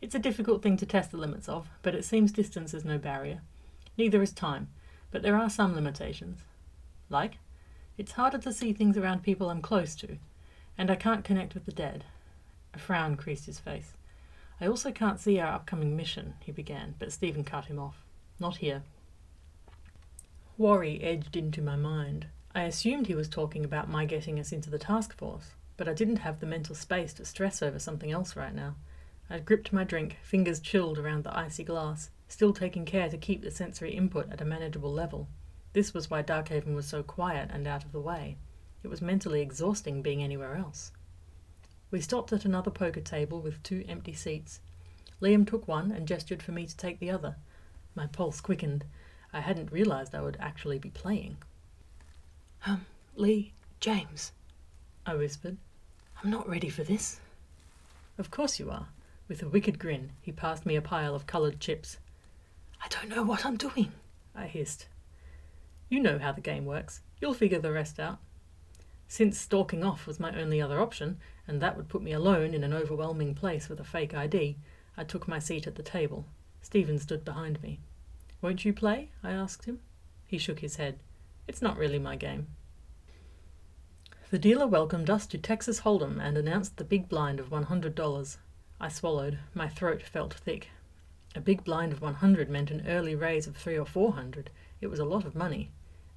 It's 0.00 0.14
a 0.14 0.18
difficult 0.18 0.62
thing 0.62 0.76
to 0.78 0.86
test 0.86 1.10
the 1.10 1.16
limits 1.16 1.48
of, 1.48 1.68
but 1.82 1.94
it 1.94 2.04
seems 2.04 2.32
distance 2.32 2.74
is 2.74 2.84
no 2.84 2.98
barrier. 2.98 3.40
Neither 3.96 4.22
is 4.22 4.32
time, 4.32 4.68
but 5.10 5.22
there 5.22 5.36
are 5.36 5.48
some 5.48 5.74
limitations. 5.74 6.40
Like? 7.08 7.38
It's 7.96 8.12
harder 8.12 8.38
to 8.38 8.52
see 8.52 8.72
things 8.72 8.98
around 8.98 9.22
people 9.22 9.50
I'm 9.50 9.62
close 9.62 9.94
to, 9.96 10.18
and 10.76 10.90
I 10.90 10.96
can't 10.96 11.24
connect 11.24 11.54
with 11.54 11.64
the 11.64 11.72
dead. 11.72 12.04
A 12.74 12.78
frown 12.78 13.16
creased 13.16 13.46
his 13.46 13.60
face. 13.60 13.92
I 14.60 14.66
also 14.66 14.90
can't 14.90 15.20
see 15.20 15.38
our 15.38 15.52
upcoming 15.52 15.96
mission, 15.96 16.34
he 16.40 16.52
began, 16.52 16.94
but 16.98 17.12
Stephen 17.12 17.44
cut 17.44 17.66
him 17.66 17.78
off. 17.78 18.04
Not 18.40 18.56
here. 18.56 18.82
Worry 20.58 21.00
edged 21.02 21.36
into 21.36 21.62
my 21.62 21.76
mind. 21.76 22.26
I 22.56 22.62
assumed 22.62 23.08
he 23.08 23.16
was 23.16 23.28
talking 23.28 23.64
about 23.64 23.88
my 23.88 24.04
getting 24.04 24.38
us 24.38 24.52
into 24.52 24.70
the 24.70 24.78
task 24.78 25.16
force, 25.16 25.50
but 25.76 25.88
I 25.88 25.92
didn't 25.92 26.18
have 26.18 26.38
the 26.38 26.46
mental 26.46 26.76
space 26.76 27.12
to 27.14 27.24
stress 27.24 27.60
over 27.62 27.80
something 27.80 28.12
else 28.12 28.36
right 28.36 28.54
now. 28.54 28.76
I'd 29.28 29.44
gripped 29.44 29.72
my 29.72 29.82
drink, 29.82 30.18
fingers 30.22 30.60
chilled 30.60 30.96
around 30.96 31.24
the 31.24 31.36
icy 31.36 31.64
glass, 31.64 32.10
still 32.28 32.52
taking 32.52 32.84
care 32.84 33.08
to 33.08 33.18
keep 33.18 33.42
the 33.42 33.50
sensory 33.50 33.92
input 33.92 34.30
at 34.30 34.40
a 34.40 34.44
manageable 34.44 34.92
level. 34.92 35.26
This 35.72 35.92
was 35.92 36.08
why 36.08 36.22
Darkhaven 36.22 36.76
was 36.76 36.86
so 36.86 37.02
quiet 37.02 37.50
and 37.52 37.66
out 37.66 37.84
of 37.84 37.90
the 37.90 38.00
way. 38.00 38.36
It 38.84 38.88
was 38.88 39.02
mentally 39.02 39.40
exhausting 39.40 40.00
being 40.00 40.22
anywhere 40.22 40.54
else. 40.54 40.92
We 41.90 42.00
stopped 42.00 42.32
at 42.32 42.44
another 42.44 42.70
poker 42.70 43.00
table 43.00 43.40
with 43.40 43.64
two 43.64 43.84
empty 43.88 44.12
seats. 44.12 44.60
Liam 45.20 45.44
took 45.44 45.66
one 45.66 45.90
and 45.90 46.06
gestured 46.06 46.42
for 46.42 46.52
me 46.52 46.66
to 46.66 46.76
take 46.76 47.00
the 47.00 47.10
other. 47.10 47.34
My 47.96 48.06
pulse 48.06 48.40
quickened. 48.40 48.84
I 49.32 49.40
hadn't 49.40 49.72
realized 49.72 50.14
I 50.14 50.22
would 50.22 50.36
actually 50.38 50.78
be 50.78 50.90
playing. 50.90 51.38
Um, 52.66 52.86
Lee, 53.14 53.52
James, 53.78 54.32
I 55.04 55.14
whispered. 55.14 55.58
I'm 56.22 56.30
not 56.30 56.48
ready 56.48 56.70
for 56.70 56.82
this. 56.82 57.20
Of 58.16 58.30
course 58.30 58.58
you 58.58 58.70
are. 58.70 58.88
With 59.28 59.42
a 59.42 59.48
wicked 59.48 59.78
grin, 59.78 60.12
he 60.22 60.32
passed 60.32 60.64
me 60.64 60.74
a 60.74 60.82
pile 60.82 61.14
of 61.14 61.26
coloured 61.26 61.60
chips. 61.60 61.98
I 62.82 62.88
don't 62.88 63.10
know 63.10 63.22
what 63.22 63.44
I'm 63.44 63.56
doing, 63.56 63.92
I 64.34 64.46
hissed. 64.46 64.86
You 65.90 66.00
know 66.00 66.18
how 66.18 66.32
the 66.32 66.40
game 66.40 66.64
works. 66.64 67.02
You'll 67.20 67.34
figure 67.34 67.58
the 67.58 67.72
rest 67.72 68.00
out. 68.00 68.18
Since 69.08 69.38
stalking 69.38 69.84
off 69.84 70.06
was 70.06 70.18
my 70.18 70.34
only 70.40 70.60
other 70.62 70.80
option, 70.80 71.18
and 71.46 71.60
that 71.60 71.76
would 71.76 71.88
put 71.88 72.02
me 72.02 72.12
alone 72.12 72.54
in 72.54 72.64
an 72.64 72.72
overwhelming 72.72 73.34
place 73.34 73.68
with 73.68 73.78
a 73.78 73.84
fake 73.84 74.14
ID, 74.14 74.56
I 74.96 75.04
took 75.04 75.28
my 75.28 75.38
seat 75.38 75.66
at 75.66 75.74
the 75.74 75.82
table. 75.82 76.24
Stephen 76.62 76.98
stood 76.98 77.24
behind 77.26 77.62
me. 77.62 77.80
Won't 78.40 78.64
you 78.64 78.72
play? 78.72 79.10
I 79.22 79.32
asked 79.32 79.66
him. 79.66 79.80
He 80.26 80.38
shook 80.38 80.60
his 80.60 80.76
head. 80.76 80.98
It's 81.46 81.62
not 81.62 81.76
really 81.76 81.98
my 81.98 82.16
game. 82.16 82.48
The 84.30 84.38
dealer 84.38 84.66
welcomed 84.66 85.10
us 85.10 85.26
to 85.28 85.38
Texas 85.38 85.80
Hold'em 85.80 86.18
and 86.20 86.36
announced 86.36 86.76
the 86.76 86.84
big 86.84 87.08
blind 87.08 87.38
of 87.38 87.50
$100. 87.50 88.36
I 88.80 88.88
swallowed. 88.88 89.38
My 89.54 89.68
throat 89.68 90.02
felt 90.02 90.34
thick. 90.34 90.70
A 91.36 91.40
big 91.40 91.62
blind 91.62 91.92
of 91.92 92.00
100 92.00 92.48
meant 92.48 92.70
an 92.70 92.86
early 92.86 93.14
raise 93.14 93.46
of 93.46 93.56
three 93.56 93.78
or 93.78 93.84
four 93.84 94.12
hundred. 94.14 94.50
It 94.80 94.88
was 94.88 94.98
a 94.98 95.04
lot 95.04 95.24
of 95.24 95.34
money. 95.34 95.70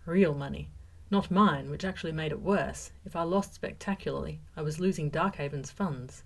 Real 0.06 0.34
money. 0.34 0.70
Not 1.12 1.30
mine, 1.30 1.70
which 1.70 1.86
actually 1.86 2.12
made 2.12 2.32
it 2.32 2.42
worse. 2.42 2.92
If 3.06 3.16
I 3.16 3.24
lost 3.24 3.54
spectacularly, 3.54 4.40
I 4.56 4.62
was 4.62 4.80
losing 4.80 5.10
Darkhaven's 5.10 5.72
funds. 5.72 6.24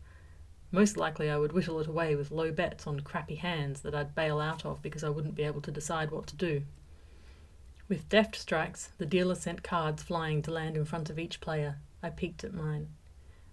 Most 0.71 0.97
likely 0.97 1.29
I 1.29 1.37
would 1.37 1.51
whittle 1.51 1.79
it 1.79 1.87
away 1.87 2.15
with 2.15 2.31
low 2.31 2.51
bets 2.51 2.87
on 2.87 3.01
crappy 3.01 3.35
hands 3.35 3.81
that 3.81 3.93
I'd 3.93 4.15
bail 4.15 4.39
out 4.39 4.65
of 4.65 4.81
because 4.81 5.03
I 5.03 5.09
wouldn't 5.09 5.35
be 5.35 5.43
able 5.43 5.61
to 5.61 5.71
decide 5.71 6.11
what 6.11 6.27
to 6.27 6.35
do. 6.35 6.63
With 7.91 8.07
deft 8.07 8.37
strikes, 8.37 8.91
the 8.99 9.05
dealer 9.05 9.35
sent 9.35 9.63
cards 9.63 10.01
flying 10.01 10.41
to 10.43 10.51
land 10.51 10.77
in 10.77 10.85
front 10.85 11.09
of 11.09 11.19
each 11.19 11.41
player. 11.41 11.75
I 12.01 12.09
peeked 12.09 12.45
at 12.45 12.53
mine. 12.53 12.87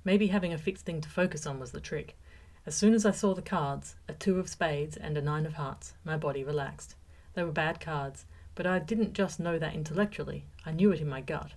Maybe 0.04 0.28
having 0.28 0.52
a 0.52 0.59
fixed 0.59 0.85
thing 0.85 1.00
to 1.00 1.09
focus 1.09 1.45
on 1.45 1.59
was 1.59 1.73
the 1.73 1.80
trick. 1.80 2.16
As 2.64 2.76
soon 2.76 2.95
as 2.95 3.04
I 3.04 3.11
saw 3.11 3.35
the 3.35 3.42
cards, 3.42 3.97
a 4.07 4.12
two 4.12 4.38
of 4.38 4.49
spades 4.49 4.97
and 4.97 5.18
a 5.18 5.21
nine 5.21 5.45
of 5.45 5.54
hearts, 5.54 5.95
my 6.04 6.16
body 6.16 6.45
relaxed. 6.45 6.95
They 7.35 7.42
were 7.42 7.50
bad 7.50 7.80
cards, 7.80 8.26
but 8.54 8.64
I 8.64 8.78
didn't 8.78 9.12
just 9.12 9.40
know 9.40 9.59
that 9.59 9.75
intellectually, 9.75 10.45
I 10.64 10.71
knew 10.71 10.92
it 10.92 11.00
in 11.00 11.09
my 11.09 11.21
gut. 11.21 11.54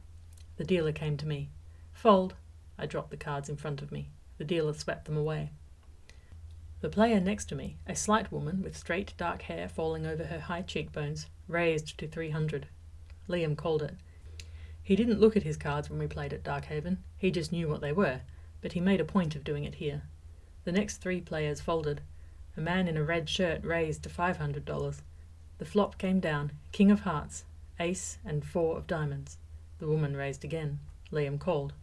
The 0.58 0.64
dealer 0.64 0.92
came 0.92 1.18
to 1.18 1.28
me. 1.28 1.52
Fold. 1.94 2.34
I 2.80 2.88
dropped 2.88 3.12
the 3.12 3.16
cards 3.16 3.48
in 3.48 3.58
front 3.58 3.84
of 3.84 3.92
me. 3.92 4.10
The 4.40 4.44
dealer 4.44 4.74
swept 4.74 5.06
them 5.06 5.18
away. 5.18 5.52
The 6.80 6.90
player 6.90 7.20
next 7.20 7.46
to 7.50 7.56
me, 7.56 7.78
a 7.86 7.96
slight 7.96 8.32
woman 8.32 8.64
with 8.64 8.76
straight 8.76 9.14
dark 9.16 9.44
hair 9.44 9.70
falling 9.70 10.08
over 10.08 10.24
her 10.24 10.40
high 10.40 10.64
cheekbones, 10.64 11.28
raised 11.52 11.98
to 11.98 12.08
300. 12.08 12.68
Liam 13.28 13.56
called 13.56 13.84
it. 13.84 13.96
He 14.84 14.96
didn't 14.96 15.20
look 15.20 15.38
at 15.38 15.44
his 15.44 15.58
cards 15.58 15.90
when 15.90 16.00
we 16.00 16.08
played 16.08 16.34
at 16.34 16.44
Darkhaven, 16.44 16.98
he 17.18 17.30
just 17.30 17.52
knew 17.52 17.68
what 17.68 17.82
they 17.82 17.92
were, 17.92 18.22
but 18.62 18.74
he 18.74 18.80
made 18.80 19.00
a 19.00 19.06
point 19.06 19.36
of 19.36 19.44
doing 19.44 19.64
it 19.64 19.76
here. 19.76 20.02
The 20.64 20.72
next 20.72 20.98
three 20.98 21.22
players 21.22 21.62
folded. 21.62 22.02
A 22.58 22.62
man 22.62 22.88
in 22.88 22.98
a 22.98 23.04
red 23.04 23.30
shirt 23.30 23.64
raised 23.64 24.04
to 24.04 24.10
$500. 24.10 25.02
The 25.60 25.66
flop 25.66 25.98
came 25.98 26.20
down, 26.20 26.52
King 26.72 26.92
of 26.92 27.02
Hearts, 27.02 27.46
Ace, 27.80 28.18
and 28.26 28.44
Four 28.44 28.78
of 28.78 28.88
Diamonds. 28.88 29.38
The 29.80 29.88
woman 29.88 30.18
raised 30.18 30.44
again. 30.44 30.80
Liam 31.12 31.40
called. 31.40 31.74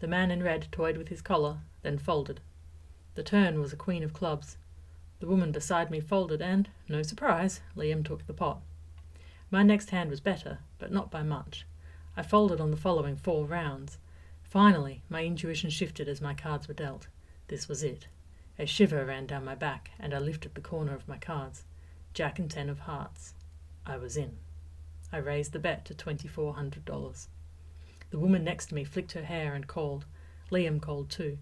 The 0.00 0.08
man 0.08 0.30
in 0.30 0.42
red 0.42 0.66
toyed 0.72 0.96
with 0.96 1.08
his 1.08 1.22
collar, 1.22 1.58
then 1.82 1.98
folded. 1.98 2.40
The 3.14 3.22
turn 3.22 3.60
was 3.60 3.72
a 3.72 3.76
Queen 3.76 4.02
of 4.02 4.12
Clubs. 4.12 4.56
The 5.20 5.26
woman 5.26 5.52
beside 5.52 5.90
me 5.90 6.00
folded, 6.00 6.42
and, 6.42 6.68
no 6.88 7.02
surprise, 7.02 7.60
Liam 7.76 8.04
took 8.04 8.26
the 8.26 8.34
pot. 8.34 8.60
My 9.52 9.62
next 9.62 9.90
hand 9.90 10.08
was 10.08 10.20
better, 10.20 10.60
but 10.78 10.90
not 10.90 11.10
by 11.10 11.22
much. 11.22 11.66
I 12.16 12.22
folded 12.22 12.58
on 12.58 12.70
the 12.70 12.76
following 12.78 13.16
four 13.16 13.44
rounds. 13.44 13.98
Finally, 14.42 15.02
my 15.10 15.26
intuition 15.26 15.68
shifted 15.68 16.08
as 16.08 16.22
my 16.22 16.32
cards 16.32 16.68
were 16.68 16.74
dealt. 16.74 17.08
This 17.48 17.68
was 17.68 17.82
it. 17.82 18.06
A 18.58 18.64
shiver 18.64 19.04
ran 19.04 19.26
down 19.26 19.44
my 19.44 19.54
back, 19.54 19.90
and 19.98 20.14
I 20.14 20.20
lifted 20.20 20.54
the 20.54 20.62
corner 20.62 20.94
of 20.94 21.06
my 21.06 21.18
cards. 21.18 21.64
Jack 22.14 22.38
and 22.38 22.50
ten 22.50 22.70
of 22.70 22.78
hearts. 22.80 23.34
I 23.84 23.98
was 23.98 24.16
in. 24.16 24.38
I 25.12 25.18
raised 25.18 25.52
the 25.52 25.58
bet 25.58 25.84
to 25.84 25.94
$2,400. 25.94 27.26
The 28.08 28.18
woman 28.18 28.44
next 28.44 28.70
to 28.70 28.74
me 28.74 28.84
flicked 28.84 29.12
her 29.12 29.24
hair 29.24 29.54
and 29.54 29.66
called. 29.66 30.06
Liam 30.50 30.80
called 30.80 31.10
too. 31.10 31.36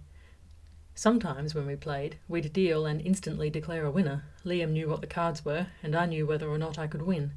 Sometimes, 0.97 1.55
when 1.55 1.67
we 1.67 1.77
played, 1.77 2.17
we'd 2.27 2.53
deal 2.53 2.87
and 2.87 3.01
instantly 3.01 3.51
declare 3.51 3.87
a 3.87 3.91
winner. 3.93 4.25
Liam 4.45 4.71
knew 4.73 4.89
what 4.89 5.01
the 5.01 5.07
cards 5.07 5.45
were, 5.45 5.69
and 5.81 5.95
I 5.95 6.07
knew 6.07 6.27
whether 6.27 6.49
or 6.49 6.59
not 6.59 6.77
I 6.77 6.89
could 6.89 7.03
win. 7.03 7.35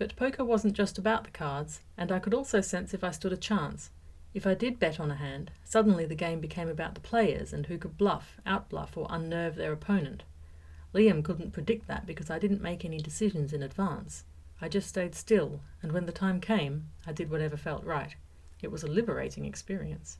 But 0.00 0.16
poker 0.16 0.46
wasn't 0.46 0.72
just 0.72 0.96
about 0.96 1.24
the 1.24 1.30
cards, 1.30 1.82
and 1.98 2.10
I 2.10 2.20
could 2.20 2.32
also 2.32 2.62
sense 2.62 2.94
if 2.94 3.04
I 3.04 3.10
stood 3.10 3.34
a 3.34 3.36
chance. 3.36 3.90
If 4.32 4.46
I 4.46 4.54
did 4.54 4.78
bet 4.78 4.98
on 4.98 5.10
a 5.10 5.16
hand, 5.16 5.50
suddenly 5.62 6.06
the 6.06 6.14
game 6.14 6.40
became 6.40 6.70
about 6.70 6.94
the 6.94 7.02
players 7.02 7.52
and 7.52 7.66
who 7.66 7.76
could 7.76 7.98
bluff, 7.98 8.40
outbluff, 8.46 8.96
or 8.96 9.06
unnerve 9.10 9.56
their 9.56 9.72
opponent. 9.72 10.22
Liam 10.94 11.22
couldn't 11.22 11.50
predict 11.52 11.86
that 11.86 12.06
because 12.06 12.30
I 12.30 12.38
didn't 12.38 12.62
make 12.62 12.82
any 12.82 12.96
decisions 12.96 13.52
in 13.52 13.62
advance. 13.62 14.24
I 14.58 14.70
just 14.70 14.88
stayed 14.88 15.14
still, 15.14 15.60
and 15.82 15.92
when 15.92 16.06
the 16.06 16.12
time 16.12 16.40
came, 16.40 16.88
I 17.06 17.12
did 17.12 17.30
whatever 17.30 17.58
felt 17.58 17.84
right. 17.84 18.16
It 18.62 18.72
was 18.72 18.82
a 18.82 18.90
liberating 18.90 19.44
experience. 19.44 20.16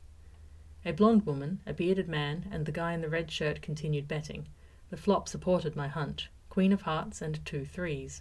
A 0.84 0.92
blonde 0.92 1.24
woman, 1.24 1.60
a 1.66 1.72
bearded 1.72 2.06
man, 2.06 2.50
and 2.52 2.66
the 2.66 2.70
guy 2.70 2.92
in 2.92 3.00
the 3.00 3.08
red 3.08 3.30
shirt 3.30 3.62
continued 3.62 4.08
betting. 4.08 4.46
The 4.90 4.98
flop 4.98 5.26
supported 5.26 5.74
my 5.74 5.88
hunch 5.88 6.30
Queen 6.50 6.74
of 6.74 6.82
Hearts 6.82 7.22
and 7.22 7.42
two 7.46 7.64
threes. 7.64 8.20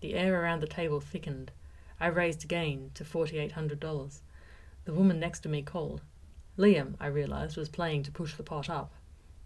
The 0.00 0.14
air 0.14 0.42
around 0.42 0.60
the 0.60 0.66
table 0.66 1.00
thickened. 1.00 1.52
I 1.98 2.08
raised 2.08 2.44
again 2.44 2.90
to 2.94 3.04
$4,800. 3.04 4.20
The 4.84 4.92
woman 4.92 5.18
next 5.18 5.40
to 5.40 5.48
me 5.48 5.62
called. 5.62 6.02
Liam, 6.58 6.96
I 7.00 7.06
realized, 7.06 7.56
was 7.56 7.68
playing 7.68 8.02
to 8.04 8.12
push 8.12 8.34
the 8.34 8.42
pot 8.42 8.68
up. 8.68 8.92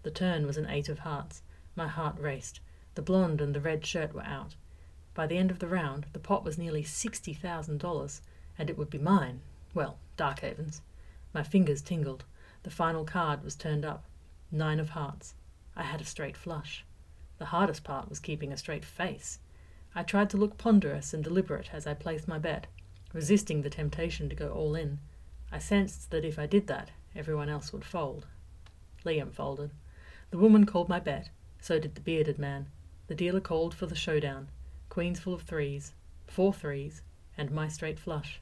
The 0.03 0.11
turn 0.11 0.47
was 0.47 0.57
an 0.57 0.69
eight 0.69 0.89
of 0.89 1.01
hearts. 1.01 1.43
My 1.77 1.87
heart 1.87 2.19
raced. 2.19 2.61
The 2.95 3.03
blonde 3.03 3.41
and 3.41 3.55
the 3.55 3.61
red 3.61 3.87
shirt 3.87 4.13
were 4.13 4.25
out. 4.25 4.57
By 5.15 5.27
the 5.27 5.39
end 5.39 5.51
of 5.51 5.61
the 5.61 5.69
round, 5.69 6.07
the 6.13 6.19
pot 6.19 6.45
was 6.45 6.59
nearly 6.59 6.83
$60,000, 6.83 8.21
and 8.59 8.71
it 8.71 8.77
would 8.77 8.91
be 8.91 8.99
mine. 8.99 9.41
Well, 9.75 9.99
Darkhaven's. 10.17 10.83
My 11.33 11.43
fingers 11.43 11.83
tingled. 11.83 12.25
The 12.63 12.71
final 12.71 13.05
card 13.05 13.45
was 13.45 13.55
turned 13.55 13.85
up. 13.85 14.05
Nine 14.51 14.81
of 14.81 14.91
hearts. 14.91 15.35
I 15.77 15.85
had 15.85 16.01
a 16.01 16.05
straight 16.05 16.37
flush. 16.37 16.85
The 17.39 17.47
hardest 17.47 17.85
part 17.85 18.09
was 18.09 18.19
keeping 18.19 18.53
a 18.53 18.57
straight 18.57 18.85
face. 18.85 19.39
I 19.95 20.03
tried 20.03 20.31
to 20.31 20.37
look 20.37 20.57
ponderous 20.57 21.13
and 21.13 21.25
deliberate 21.25 21.71
as 21.73 21.87
I 21.87 21.95
placed 21.95 22.29
my 22.29 22.39
bet, 22.39 22.67
resisting 23.13 23.63
the 23.63 23.71
temptation 23.71 24.29
to 24.29 24.37
go 24.37 24.53
all 24.53 24.75
in. 24.75 24.99
I 25.51 25.59
sensed 25.59 26.11
that 26.11 26.25
if 26.25 26.39
I 26.39 26.47
did 26.47 26.69
that, 26.69 26.91
everyone 27.15 27.49
else 27.49 27.73
would 27.73 27.85
fold. 27.85 28.27
Liam 29.05 29.33
folded. 29.33 29.73
The 30.31 30.39
woman 30.39 30.65
called 30.65 30.89
my 30.89 31.01
bet, 31.01 31.31
so 31.61 31.81
did 31.81 31.97
the 31.97 32.01
bearded 32.01 32.39
man. 32.39 32.67
The 33.09 33.17
dealer 33.17 33.41
called 33.41 33.75
for 33.75 33.87
the 33.87 33.97
showdown. 33.97 34.49
Queens 34.89 35.19
full 35.19 35.35
of 35.35 35.43
threes, 35.43 35.93
four 36.27 36.53
threes, 36.53 37.03
and 37.37 37.51
my 37.51 37.67
straight 37.67 37.99
flush. 37.99 38.41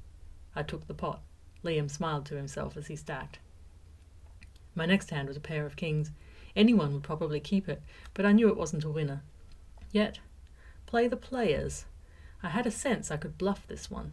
I 0.54 0.62
took 0.62 0.87
the 0.87 0.94
pot. 0.94 1.22
Liam 1.64 1.90
smiled 1.90 2.26
to 2.26 2.37
himself 2.37 2.76
as 2.76 2.88
he 2.88 2.96
stacked. 2.96 3.38
My 4.74 4.84
next 4.84 5.11
hand 5.11 5.28
was 5.28 5.37
a 5.37 5.40
pair 5.40 5.64
of 5.64 5.76
kings. 5.76 6.11
Anyone 6.54 6.92
would 6.92 7.02
probably 7.02 7.40
keep 7.40 7.68
it, 7.68 7.80
but 8.12 8.26
I 8.26 8.32
knew 8.32 8.48
it 8.48 8.56
wasn't 8.56 8.84
a 8.84 8.90
winner. 8.90 9.22
Yet, 9.92 10.18
play 10.88 11.07
the 11.07 11.18
players. 11.18 11.85
I 12.42 12.48
had 12.48 12.66
a 12.66 12.70
sense 12.70 13.11
I 13.11 13.18
could 13.18 13.37
bluff 13.37 13.66
this 13.66 13.90
one. 13.90 14.12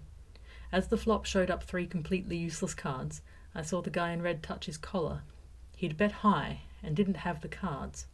As 0.74 0.90
the 0.90 0.98
flop 0.98 1.26
showed 1.26 1.50
up 1.50 1.64
three 1.64 1.88
completely 1.88 2.36
useless 2.36 2.74
cards, 2.74 3.22
I 3.56 3.62
saw 3.62 3.82
the 3.82 3.90
guy 3.90 4.12
in 4.12 4.22
red 4.22 4.44
touch 4.44 4.66
his 4.66 4.78
collar. 4.78 5.22
He'd 5.78 5.96
bet 5.96 6.12
high 6.12 6.64
and 6.84 6.94
didn't 6.94 7.24
have 7.24 7.40
the 7.40 7.48
cards. 7.48 8.08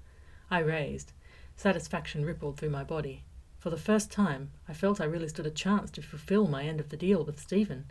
I 0.51 0.59
raised. 0.59 1.11
Satisfaction 1.55 2.23
rippled 2.23 2.57
through 2.57 2.69
my 2.69 2.83
body. 2.83 3.23
For 3.57 3.71
the 3.71 3.77
first 3.77 4.11
time, 4.11 4.51
I 4.69 4.73
felt 4.73 5.01
I 5.01 5.05
really 5.05 5.29
stood 5.29 5.47
a 5.47 5.51
chance 5.51 5.89
to 5.91 6.03
fulfill 6.03 6.45
my 6.45 6.63
end 6.63 6.79
of 6.79 6.89
the 6.89 6.97
deal 6.97 7.23
with 7.23 7.39
Stephen. 7.39 7.85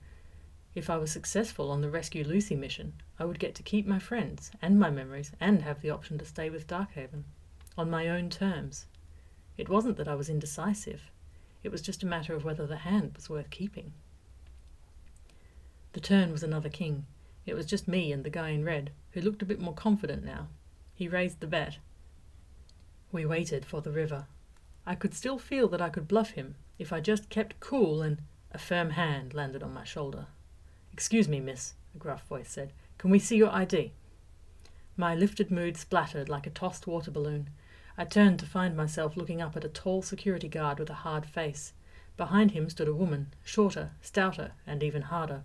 If 0.77 0.89
I 0.89 0.99
was 0.99 1.11
successful 1.11 1.73
on 1.73 1.81
the 1.81 1.91
Rescue 1.91 2.23
Lucy 2.23 2.55
mission, 2.55 2.93
I 3.19 3.25
would 3.25 3.41
get 3.41 3.57
to 3.57 3.65
keep 3.65 3.89
my 3.89 3.99
friends 3.99 4.53
and 4.63 4.79
my 4.79 4.91
memories 4.91 5.33
and 5.41 5.63
have 5.63 5.81
the 5.81 5.91
option 5.91 6.17
to 6.19 6.25
stay 6.25 6.49
with 6.49 6.69
Darkhaven. 6.69 7.25
On 7.77 7.91
my 7.91 8.09
own 8.09 8.31
terms. 8.31 8.87
It 9.57 9.69
wasn't 9.69 9.97
that 9.97 10.09
I 10.09 10.15
was 10.15 10.29
indecisive. 10.29 11.11
It 11.63 11.71
was 11.71 11.83
just 11.83 12.03
a 12.03 12.07
matter 12.07 12.35
of 12.35 12.45
whether 12.45 12.67
the 12.67 12.79
hand 12.79 13.13
was 13.15 13.29
worth 13.29 13.51
keeping. 13.51 13.93
The 15.93 16.01
turn 16.01 16.33
was 16.33 16.43
another 16.43 16.69
king. 16.69 17.07
It 17.47 17.55
was 17.55 17.67
just 17.67 17.89
me 17.89 18.13
and 18.13 18.25
the 18.25 18.31
guy 18.31 18.51
in 18.51 18.65
red, 18.65 18.91
who 19.13 19.21
looked 19.21 19.43
a 19.43 19.47
bit 19.47 19.61
more 19.61 19.75
confident 19.75 20.25
now. 20.25 20.49
He 20.95 21.09
raised 21.09 21.41
the 21.41 21.47
bet. 21.47 21.79
We 23.13 23.27
waited 23.27 23.65
for 23.65 23.81
the 23.81 23.91
river. 23.91 24.27
I 24.87 24.95
could 24.95 25.15
still 25.15 25.39
feel 25.39 25.69
that 25.69 25.81
I 25.81 25.89
could 25.89 26.09
bluff 26.09 26.31
him 26.31 26.55
if 26.79 26.93
I 26.93 27.01
just 27.01 27.29
kept 27.29 27.61
cool 27.61 28.03
and 28.03 28.23
a 28.53 28.59
firm 28.59 28.91
hand 28.91 29.35
landed 29.35 29.63
on 29.63 29.75
my 29.75 29.85
shoulder. 29.85 30.27
Excuse 30.93 31.29
me, 31.29 31.41
miss, 31.41 31.75
a 31.95 31.99
gruff 31.99 32.27
voice 32.27 32.51
said. 32.51 32.73
Can 32.99 33.11
we 33.11 33.19
see 33.19 33.37
your 33.37 33.53
ID? 33.53 33.93
My 34.97 35.15
lifted 35.15 35.51
mood 35.51 35.77
splattered 35.77 36.29
like 36.29 36.47
a 36.47 36.51
tossed 36.51 36.87
water 36.87 37.11
balloon. 37.11 37.51
I 38.01 38.07
turned 38.07 38.39
to 38.39 38.47
find 38.47 38.75
myself 38.75 39.15
looking 39.15 39.43
up 39.43 39.59
at 39.59 39.65
a 39.67 39.69
tall 39.69 40.01
security 40.01 40.49
guard 40.49 40.79
with 40.79 40.89
a 40.89 41.05
hard 41.05 41.27
face. 41.27 41.75
Behind 42.17 42.53
him 42.53 42.71
stood 42.71 42.89
a 42.89 42.95
woman, 42.95 43.35
shorter, 43.45 43.91
stouter, 44.01 44.53
and 44.67 44.83
even 44.83 45.03
harder. 45.03 45.43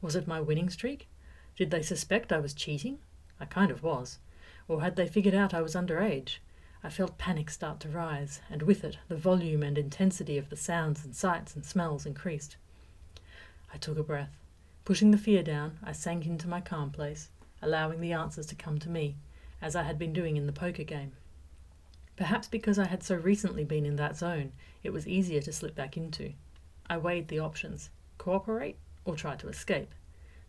Was 0.00 0.16
it 0.16 0.26
my 0.26 0.40
winning 0.40 0.68
streak? 0.68 1.06
Did 1.54 1.70
they 1.70 1.82
suspect 1.82 2.32
I 2.32 2.40
was 2.40 2.54
cheating? 2.54 2.98
I 3.38 3.44
kind 3.44 3.70
of 3.70 3.84
was. 3.84 4.18
Or 4.66 4.82
had 4.82 4.96
they 4.96 5.06
figured 5.06 5.32
out 5.32 5.54
I 5.54 5.62
was 5.62 5.76
underage? 5.76 6.38
I 6.82 6.90
felt 6.90 7.18
panic 7.18 7.50
start 7.50 7.78
to 7.82 7.88
rise, 7.88 8.40
and 8.50 8.62
with 8.62 8.82
it 8.82 8.98
the 9.06 9.14
volume 9.14 9.62
and 9.62 9.78
intensity 9.78 10.38
of 10.38 10.50
the 10.50 10.56
sounds 10.56 11.04
and 11.04 11.14
sights 11.14 11.54
and 11.54 11.64
smells 11.64 12.04
increased. 12.04 12.56
I 13.72 13.76
took 13.76 13.96
a 13.96 14.02
breath. 14.02 14.36
Pushing 14.84 15.12
the 15.12 15.18
fear 15.18 15.44
down, 15.44 15.78
I 15.84 15.92
sank 15.92 16.26
into 16.26 16.48
my 16.48 16.60
calm 16.60 16.90
place, 16.90 17.30
allowing 17.62 18.00
the 18.00 18.12
answers 18.12 18.46
to 18.46 18.56
come 18.56 18.80
to 18.80 18.90
me, 18.90 19.14
as 19.62 19.76
I 19.76 19.84
had 19.84 20.00
been 20.00 20.12
doing 20.12 20.36
in 20.36 20.48
the 20.48 20.52
poker 20.52 20.82
game. 20.82 21.12
Perhaps 22.16 22.48
because 22.48 22.78
I 22.78 22.86
had 22.86 23.02
so 23.02 23.14
recently 23.14 23.64
been 23.64 23.84
in 23.84 23.96
that 23.96 24.16
zone, 24.16 24.52
it 24.82 24.92
was 24.92 25.06
easier 25.06 25.40
to 25.42 25.52
slip 25.52 25.74
back 25.74 25.96
into. 25.96 26.32
I 26.88 26.96
weighed 26.96 27.28
the 27.28 27.40
options 27.40 27.90
cooperate 28.18 28.76
or 29.04 29.14
try 29.14 29.36
to 29.36 29.48
escape. 29.48 29.94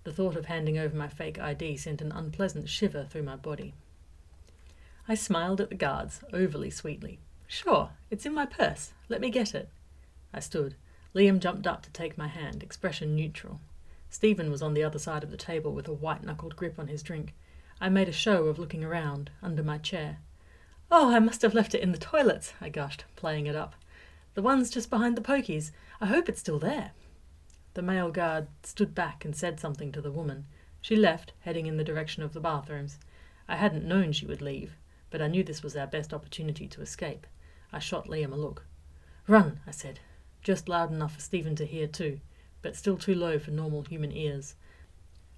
The 0.03 0.13
thought 0.13 0.37
of 0.37 0.45
handing 0.45 0.77
over 0.77 0.95
my 0.95 1.09
fake 1.09 1.37
ID 1.37 1.75
sent 1.77 2.01
an 2.01 2.13
unpleasant 2.13 2.69
shiver 2.69 3.03
through 3.03 3.23
my 3.23 3.35
body. 3.35 3.73
I 5.07 5.15
smiled 5.15 5.59
at 5.59 5.69
the 5.69 5.75
guards, 5.75 6.21
overly 6.31 6.69
sweetly. 6.69 7.19
Sure, 7.47 7.91
it's 8.09 8.25
in 8.25 8.33
my 8.33 8.45
purse. 8.45 8.93
Let 9.09 9.21
me 9.21 9.29
get 9.29 9.53
it. 9.53 9.69
I 10.33 10.39
stood. 10.39 10.75
Liam 11.13 11.39
jumped 11.39 11.67
up 11.67 11.81
to 11.83 11.89
take 11.91 12.17
my 12.17 12.27
hand, 12.27 12.63
expression 12.63 13.15
neutral. 13.15 13.59
Stephen 14.09 14.49
was 14.49 14.61
on 14.61 14.73
the 14.73 14.83
other 14.83 14.99
side 14.99 15.23
of 15.23 15.31
the 15.31 15.37
table 15.37 15.73
with 15.73 15.87
a 15.87 15.93
white 15.93 16.23
knuckled 16.23 16.55
grip 16.55 16.79
on 16.79 16.87
his 16.87 17.03
drink. 17.03 17.33
I 17.81 17.89
made 17.89 18.07
a 18.07 18.13
show 18.13 18.45
of 18.45 18.59
looking 18.59 18.83
around, 18.83 19.31
under 19.41 19.63
my 19.63 19.77
chair. 19.77 20.19
Oh, 20.89 21.13
I 21.13 21.19
must 21.19 21.41
have 21.41 21.53
left 21.53 21.75
it 21.75 21.81
in 21.81 21.91
the 21.91 21.97
toilets, 21.97 22.53
I 22.61 22.69
gushed, 22.69 23.03
playing 23.15 23.45
it 23.45 23.55
up. 23.55 23.75
The 24.35 24.41
one's 24.41 24.69
just 24.69 24.89
behind 24.89 25.17
the 25.17 25.21
pokies. 25.21 25.71
I 25.99 26.05
hope 26.05 26.29
it's 26.29 26.39
still 26.39 26.59
there. 26.59 26.91
The 27.73 27.81
male 27.81 28.09
guard 28.09 28.47
stood 28.63 28.95
back 28.95 29.25
and 29.25 29.35
said 29.35 29.59
something 29.59 29.91
to 29.91 30.01
the 30.01 30.11
woman. 30.11 30.45
She 30.81 30.95
left, 30.95 31.33
heading 31.41 31.65
in 31.65 31.77
the 31.77 31.83
direction 31.83 32.23
of 32.23 32.33
the 32.33 32.39
bathrooms. 32.39 32.99
I 33.47 33.57
hadn't 33.57 33.87
known 33.87 34.13
she 34.13 34.25
would 34.25 34.41
leave, 34.41 34.77
but 35.09 35.21
I 35.21 35.27
knew 35.27 35.43
this 35.43 35.63
was 35.63 35.75
our 35.75 35.87
best 35.87 36.13
opportunity 36.13 36.67
to 36.67 36.81
escape. 36.81 37.27
I 37.73 37.79
shot 37.79 38.07
Liam 38.07 38.31
a 38.31 38.35
look. 38.35 38.65
Run, 39.27 39.59
I 39.67 39.71
said, 39.71 39.99
just 40.41 40.69
loud 40.69 40.91
enough 40.91 41.15
for 41.15 41.21
Stephen 41.21 41.55
to 41.57 41.65
hear 41.65 41.87
too, 41.87 42.21
but 42.61 42.75
still 42.75 42.97
too 42.97 43.15
low 43.15 43.39
for 43.39 43.51
normal 43.51 43.83
human 43.83 44.11
ears. 44.13 44.55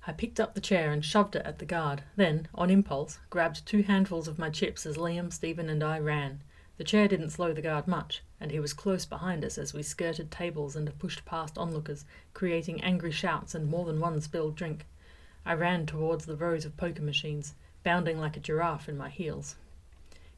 I 0.09 0.11
picked 0.11 0.39
up 0.39 0.55
the 0.55 0.59
chair 0.59 0.91
and 0.91 1.05
shoved 1.05 1.35
it 1.35 1.45
at 1.45 1.59
the 1.59 1.67
guard, 1.67 2.01
then, 2.15 2.47
on 2.55 2.71
impulse, 2.71 3.19
grabbed 3.29 3.63
two 3.63 3.83
handfuls 3.83 4.27
of 4.27 4.39
my 4.39 4.49
chips 4.49 4.87
as 4.87 4.97
Liam, 4.97 5.31
Stephen, 5.31 5.69
and 5.69 5.83
I 5.83 5.99
ran. 5.99 6.41
The 6.77 6.83
chair 6.83 7.07
didn't 7.07 7.29
slow 7.29 7.53
the 7.53 7.61
guard 7.61 7.87
much, 7.87 8.23
and 8.39 8.49
he 8.49 8.59
was 8.59 8.73
close 8.73 9.05
behind 9.05 9.45
us 9.45 9.59
as 9.59 9.71
we 9.71 9.83
skirted 9.83 10.31
tables 10.31 10.75
and 10.75 10.97
pushed 10.97 11.25
past 11.25 11.59
onlookers, 11.59 12.05
creating 12.33 12.81
angry 12.81 13.11
shouts 13.11 13.53
and 13.53 13.67
more 13.67 13.85
than 13.85 13.99
one 13.99 14.19
spilled 14.19 14.55
drink. 14.55 14.87
I 15.45 15.53
ran 15.53 15.85
towards 15.85 16.25
the 16.25 16.35
rows 16.35 16.65
of 16.65 16.75
poker 16.75 17.03
machines, 17.03 17.53
bounding 17.83 18.17
like 18.17 18.35
a 18.35 18.39
giraffe 18.39 18.89
in 18.89 18.97
my 18.97 19.09
heels. 19.09 19.57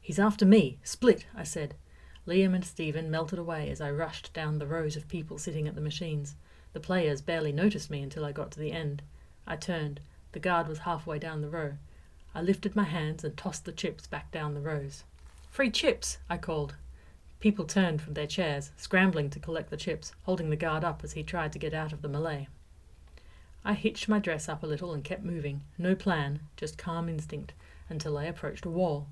He's 0.01 0.19
after 0.19 0.45
me! 0.45 0.79
Split! 0.83 1.25
I 1.33 1.43
said. 1.43 1.75
Liam 2.27 2.53
and 2.53 2.65
Stephen 2.65 3.09
melted 3.09 3.39
away 3.39 3.69
as 3.69 3.79
I 3.79 3.89
rushed 3.89 4.33
down 4.33 4.59
the 4.59 4.67
rows 4.67 4.97
of 4.97 5.07
people 5.07 5.37
sitting 5.37 5.65
at 5.65 5.75
the 5.75 5.79
machines. 5.79 6.35
The 6.73 6.81
players 6.81 7.21
barely 7.21 7.53
noticed 7.53 7.89
me 7.89 8.01
until 8.01 8.25
I 8.25 8.33
got 8.33 8.51
to 8.51 8.59
the 8.59 8.73
end. 8.73 9.01
I 9.47 9.55
turned. 9.55 9.99
The 10.31 10.39
guard 10.39 10.67
was 10.67 10.79
halfway 10.79 11.19
down 11.19 11.41
the 11.41 11.49
row. 11.49 11.73
I 12.33 12.41
lifted 12.41 12.75
my 12.75 12.83
hands 12.83 13.23
and 13.23 13.35
tossed 13.35 13.65
the 13.65 13.71
chips 13.71 14.07
back 14.07 14.31
down 14.31 14.53
the 14.53 14.61
rows. 14.61 15.03
Free 15.49 15.69
chips! 15.69 16.17
I 16.29 16.37
called. 16.37 16.75
People 17.41 17.65
turned 17.65 18.01
from 18.01 18.13
their 18.13 18.27
chairs, 18.27 18.71
scrambling 18.77 19.29
to 19.31 19.39
collect 19.39 19.69
the 19.69 19.77
chips, 19.77 20.13
holding 20.23 20.49
the 20.49 20.55
guard 20.55 20.83
up 20.83 21.03
as 21.03 21.13
he 21.13 21.23
tried 21.23 21.51
to 21.53 21.59
get 21.59 21.73
out 21.73 21.91
of 21.91 22.01
the 22.01 22.07
melee. 22.07 22.47
I 23.65 23.73
hitched 23.73 24.07
my 24.07 24.19
dress 24.19 24.47
up 24.47 24.63
a 24.63 24.67
little 24.67 24.93
and 24.93 25.03
kept 25.03 25.23
moving, 25.23 25.63
no 25.77 25.93
plan, 25.93 26.41
just 26.55 26.77
calm 26.77 27.09
instinct, 27.09 27.53
until 27.89 28.17
I 28.17 28.25
approached 28.25 28.65
a 28.65 28.69
wall. 28.69 29.07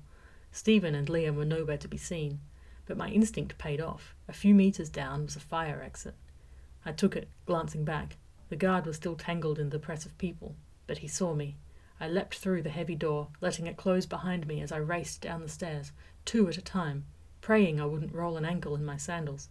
Stephen 0.52 0.94
and 0.94 1.08
Liam 1.08 1.34
were 1.34 1.44
nowhere 1.44 1.78
to 1.78 1.88
be 1.88 1.96
seen, 1.96 2.40
but 2.86 2.96
my 2.96 3.10
instinct 3.10 3.58
paid 3.58 3.80
off. 3.80 4.14
A 4.28 4.32
few 4.32 4.54
meters 4.54 4.88
down 4.88 5.24
was 5.24 5.36
a 5.36 5.40
fire 5.40 5.82
exit. 5.82 6.14
I 6.86 6.92
took 6.92 7.14
it, 7.14 7.28
glancing 7.46 7.84
back. 7.84 8.16
The 8.50 8.56
guard 8.56 8.84
was 8.84 8.96
still 8.96 9.14
tangled 9.14 9.60
in 9.60 9.70
the 9.70 9.78
press 9.78 10.04
of 10.04 10.18
people, 10.18 10.56
but 10.88 10.98
he 10.98 11.06
saw 11.06 11.34
me. 11.34 11.56
I 12.00 12.08
leapt 12.08 12.34
through 12.34 12.62
the 12.62 12.70
heavy 12.70 12.96
door, 12.96 13.28
letting 13.40 13.68
it 13.68 13.76
close 13.76 14.06
behind 14.06 14.48
me 14.48 14.60
as 14.60 14.72
I 14.72 14.78
raced 14.78 15.20
down 15.20 15.42
the 15.42 15.48
stairs, 15.48 15.92
two 16.24 16.48
at 16.48 16.58
a 16.58 16.62
time, 16.62 17.04
praying 17.40 17.80
I 17.80 17.86
wouldn't 17.86 18.12
roll 18.12 18.36
an 18.36 18.44
ankle 18.44 18.74
in 18.74 18.84
my 18.84 18.96
sandals. 18.96 19.50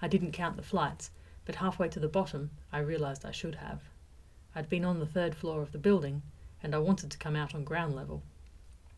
I 0.00 0.08
didn't 0.08 0.32
count 0.32 0.56
the 0.56 0.62
flights, 0.62 1.12
but 1.44 1.54
halfway 1.54 1.88
to 1.90 2.00
the 2.00 2.08
bottom 2.08 2.50
I 2.72 2.80
realized 2.80 3.24
I 3.24 3.30
should 3.30 3.54
have. 3.54 3.82
I'd 4.56 4.68
been 4.68 4.84
on 4.84 4.98
the 4.98 5.06
third 5.06 5.36
floor 5.36 5.62
of 5.62 5.70
the 5.70 5.78
building, 5.78 6.22
and 6.64 6.74
I 6.74 6.78
wanted 6.78 7.12
to 7.12 7.18
come 7.18 7.36
out 7.36 7.54
on 7.54 7.62
ground 7.62 7.94
level. 7.94 8.24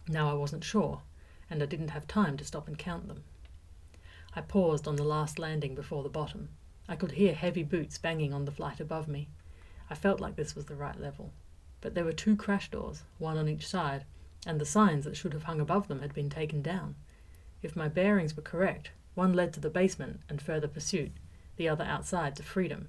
Now 0.09 0.31
I 0.31 0.35
wasn't 0.35 0.65
sure, 0.65 1.03
and 1.51 1.63
I 1.63 1.67
didn't 1.67 1.89
have 1.89 2.09
time 2.09 2.39
to 2.39 2.45
stop 2.47 2.67
and 2.67 2.79
count 2.79 3.09
them. 3.09 3.25
I 4.35 4.41
paused 4.41 4.89
on 4.89 4.97
the 4.97 5.05
last 5.05 5.39
landing 5.39 5.75
before 5.75 6.03
the 6.03 6.09
bottom. 6.09 6.49
I 6.89 6.97
could 6.97 7.13
hear 7.13 7.35
heavy 7.35 7.63
boots 7.63 7.99
banging 7.99 8.33
on 8.35 8.45
the 8.45 8.53
flight 8.53 8.81
above 8.81 9.09
me. 9.09 9.29
I 9.89 9.95
felt 9.95 10.21
like 10.21 10.37
this 10.37 10.55
was 10.55 10.67
the 10.67 10.75
right 10.75 10.99
level. 11.01 11.33
But 11.81 11.95
there 11.95 12.05
were 12.05 12.13
two 12.13 12.37
crash 12.37 12.71
doors, 12.71 13.03
one 13.19 13.37
on 13.37 13.49
each 13.49 13.67
side, 13.67 14.05
and 14.47 14.61
the 14.61 14.67
signs 14.67 15.05
that 15.05 15.17
should 15.17 15.33
have 15.33 15.45
hung 15.45 15.61
above 15.61 15.89
them 15.89 16.01
had 16.01 16.15
been 16.15 16.31
taken 16.31 16.63
down. 16.63 16.95
If 17.63 17.77
my 17.77 17.89
bearings 17.89 18.37
were 18.37 18.43
correct, 18.43 18.91
one 19.15 19.33
led 19.33 19.53
to 19.55 19.61
the 19.61 19.71
basement 19.71 20.21
and 20.29 20.43
further 20.43 20.69
pursuit, 20.69 21.13
the 21.57 21.69
other 21.69 21.85
outside 21.85 22.37
to 22.37 22.43
freedom. 22.43 22.89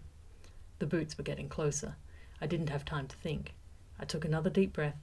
The 0.80 0.86
boots 0.86 1.18
were 1.18 1.24
getting 1.24 1.48
closer. 1.48 1.96
I 2.42 2.48
didn't 2.48 2.70
have 2.70 2.84
time 2.84 3.08
to 3.08 3.16
think. 3.16 3.54
I 4.00 4.06
took 4.06 4.26
another 4.26 4.50
deep 4.50 4.74
breath, 4.74 4.98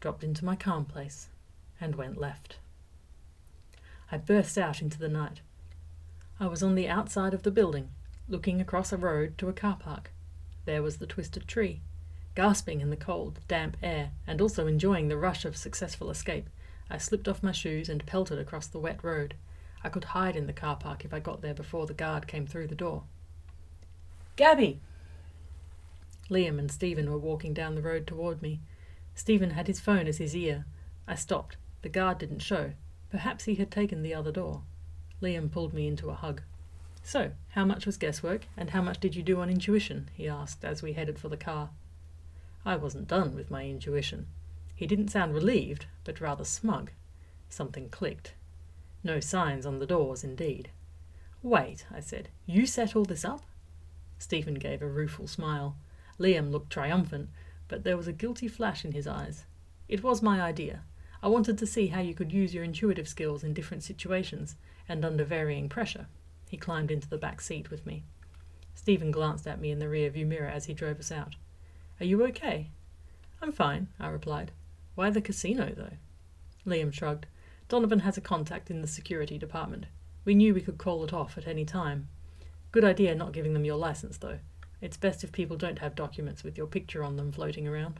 dropped 0.00 0.24
into 0.24 0.44
my 0.44 0.56
calm 0.56 0.84
place, 0.84 1.28
and 1.80 1.94
went 1.94 2.16
left. 2.16 2.56
I 4.10 4.16
burst 4.16 4.58
out 4.58 4.82
into 4.82 4.98
the 4.98 5.08
night. 5.08 5.40
I 6.40 6.46
was 6.46 6.62
on 6.62 6.74
the 6.74 6.88
outside 6.88 7.34
of 7.34 7.42
the 7.42 7.50
building, 7.50 7.90
looking 8.28 8.60
across 8.60 8.92
a 8.92 8.96
road 8.96 9.36
to 9.38 9.48
a 9.48 9.52
car 9.52 9.76
park. 9.78 10.10
There 10.64 10.82
was 10.82 10.96
the 10.96 11.06
twisted 11.06 11.46
tree. 11.46 11.80
Gasping 12.34 12.80
in 12.80 12.90
the 12.90 12.96
cold, 12.96 13.40
damp 13.46 13.76
air, 13.82 14.10
and 14.26 14.40
also 14.40 14.66
enjoying 14.66 15.08
the 15.08 15.16
rush 15.16 15.44
of 15.44 15.56
successful 15.56 16.10
escape, 16.10 16.48
I 16.90 16.98
slipped 16.98 17.28
off 17.28 17.42
my 17.42 17.52
shoes 17.52 17.88
and 17.88 18.04
pelted 18.06 18.38
across 18.38 18.66
the 18.66 18.78
wet 18.78 19.02
road. 19.02 19.34
I 19.82 19.88
could 19.88 20.04
hide 20.04 20.36
in 20.36 20.46
the 20.46 20.52
car 20.52 20.76
park 20.76 21.04
if 21.04 21.14
I 21.14 21.20
got 21.20 21.42
there 21.42 21.54
before 21.54 21.86
the 21.86 21.94
guard 21.94 22.26
came 22.26 22.46
through 22.46 22.68
the 22.68 22.74
door. 22.74 23.04
Gabby! 24.36 24.80
Liam 26.30 26.58
and 26.58 26.70
Stephen 26.70 27.10
were 27.10 27.18
walking 27.18 27.52
down 27.52 27.74
the 27.74 27.82
road 27.82 28.06
toward 28.06 28.42
me. 28.42 28.60
Stephen 29.14 29.50
had 29.50 29.66
his 29.66 29.80
phone 29.80 30.06
as 30.06 30.18
his 30.18 30.34
ear. 30.34 30.64
I 31.06 31.14
stopped. 31.14 31.56
The 31.82 31.88
guard 31.88 32.18
didn't 32.18 32.40
show. 32.40 32.72
Perhaps 33.10 33.44
he 33.44 33.56
had 33.56 33.70
taken 33.70 34.02
the 34.02 34.14
other 34.14 34.32
door. 34.32 34.62
Liam 35.22 35.52
pulled 35.52 35.74
me 35.74 35.86
into 35.86 36.10
a 36.10 36.14
hug. 36.14 36.42
So, 37.06 37.32
how 37.50 37.66
much 37.66 37.84
was 37.84 37.98
guesswork, 37.98 38.46
and 38.56 38.70
how 38.70 38.80
much 38.80 38.98
did 38.98 39.14
you 39.14 39.22
do 39.22 39.38
on 39.42 39.50
intuition? 39.50 40.08
he 40.14 40.26
asked 40.26 40.64
as 40.64 40.82
we 40.82 40.94
headed 40.94 41.18
for 41.18 41.28
the 41.28 41.36
car. 41.36 41.68
I 42.64 42.76
wasn't 42.76 43.08
done 43.08 43.36
with 43.36 43.50
my 43.50 43.66
intuition. 43.66 44.26
He 44.74 44.86
didn't 44.86 45.10
sound 45.10 45.34
relieved, 45.34 45.84
but 46.04 46.22
rather 46.22 46.46
smug. 46.46 46.92
Something 47.50 47.90
clicked. 47.90 48.32
No 49.04 49.20
signs 49.20 49.66
on 49.66 49.80
the 49.80 49.86
doors, 49.86 50.24
indeed. 50.24 50.70
Wait, 51.42 51.84
I 51.94 52.00
said. 52.00 52.30
You 52.46 52.64
set 52.64 52.96
all 52.96 53.04
this 53.04 53.22
up? 53.22 53.42
Stephen 54.18 54.54
gave 54.54 54.80
a 54.80 54.88
rueful 54.88 55.26
smile. 55.26 55.76
Liam 56.18 56.50
looked 56.50 56.70
triumphant, 56.72 57.28
but 57.68 57.84
there 57.84 57.98
was 57.98 58.08
a 58.08 58.14
guilty 58.14 58.48
flash 58.48 58.82
in 58.82 58.92
his 58.92 59.06
eyes. 59.06 59.44
It 59.88 60.02
was 60.02 60.22
my 60.22 60.40
idea. 60.40 60.80
I 61.22 61.28
wanted 61.28 61.58
to 61.58 61.66
see 61.66 61.88
how 61.88 62.00
you 62.00 62.14
could 62.14 62.32
use 62.32 62.54
your 62.54 62.64
intuitive 62.64 63.08
skills 63.08 63.44
in 63.44 63.52
different 63.52 63.82
situations 63.82 64.56
and 64.88 65.04
under 65.04 65.24
varying 65.24 65.68
pressure. 65.68 66.06
He 66.54 66.58
climbed 66.58 66.92
into 66.92 67.08
the 67.08 67.18
back 67.18 67.40
seat 67.40 67.68
with 67.68 67.84
me. 67.84 68.04
Stephen 68.76 69.10
glanced 69.10 69.44
at 69.48 69.60
me 69.60 69.72
in 69.72 69.80
the 69.80 69.88
rear 69.88 70.08
view 70.08 70.24
mirror 70.24 70.46
as 70.46 70.66
he 70.66 70.72
drove 70.72 71.00
us 71.00 71.10
out. 71.10 71.34
Are 71.98 72.06
you 72.06 72.24
okay? 72.26 72.70
I'm 73.42 73.50
fine, 73.50 73.88
I 73.98 74.06
replied. 74.06 74.52
Why 74.94 75.10
the 75.10 75.20
casino, 75.20 75.72
though? 75.76 75.96
Liam 76.64 76.92
shrugged. 76.92 77.26
Donovan 77.68 77.98
has 77.98 78.16
a 78.16 78.20
contact 78.20 78.70
in 78.70 78.82
the 78.82 78.86
security 78.86 79.36
department. 79.36 79.86
We 80.24 80.36
knew 80.36 80.54
we 80.54 80.60
could 80.60 80.78
call 80.78 81.02
it 81.02 81.12
off 81.12 81.36
at 81.36 81.48
any 81.48 81.64
time. 81.64 82.06
Good 82.70 82.84
idea 82.84 83.16
not 83.16 83.32
giving 83.32 83.52
them 83.52 83.64
your 83.64 83.76
license, 83.76 84.18
though. 84.18 84.38
It's 84.80 84.96
best 84.96 85.24
if 85.24 85.32
people 85.32 85.56
don't 85.56 85.80
have 85.80 85.96
documents 85.96 86.44
with 86.44 86.56
your 86.56 86.68
picture 86.68 87.02
on 87.02 87.16
them 87.16 87.32
floating 87.32 87.66
around. 87.66 87.98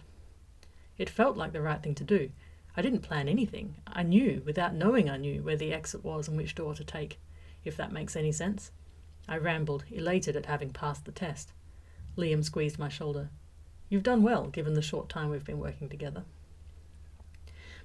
It 0.96 1.10
felt 1.10 1.36
like 1.36 1.52
the 1.52 1.60
right 1.60 1.82
thing 1.82 1.96
to 1.96 2.04
do. 2.04 2.30
I 2.76 2.82
didn't 2.82 3.00
plan 3.00 3.28
anything. 3.28 3.74
I 3.84 4.04
knew, 4.04 4.42
without 4.46 4.76
knowing 4.76 5.10
I 5.10 5.16
knew, 5.16 5.42
where 5.42 5.56
the 5.56 5.72
exit 5.72 6.04
was 6.04 6.28
and 6.28 6.36
which 6.36 6.54
door 6.54 6.76
to 6.76 6.84
take, 6.84 7.18
if 7.64 7.76
that 7.76 7.92
makes 7.92 8.16
any 8.16 8.32
sense. 8.32 8.70
I 9.26 9.38
rambled, 9.38 9.84
elated 9.90 10.36
at 10.36 10.46
having 10.46 10.70
passed 10.70 11.04
the 11.04 11.12
test. 11.12 11.52
Liam 12.16 12.44
squeezed 12.44 12.78
my 12.78 12.88
shoulder. 12.88 13.30
You've 13.88 14.02
done 14.02 14.22
well, 14.22 14.48
given 14.48 14.74
the 14.74 14.82
short 14.82 15.08
time 15.08 15.30
we've 15.30 15.44
been 15.44 15.58
working 15.58 15.88
together. 15.88 16.24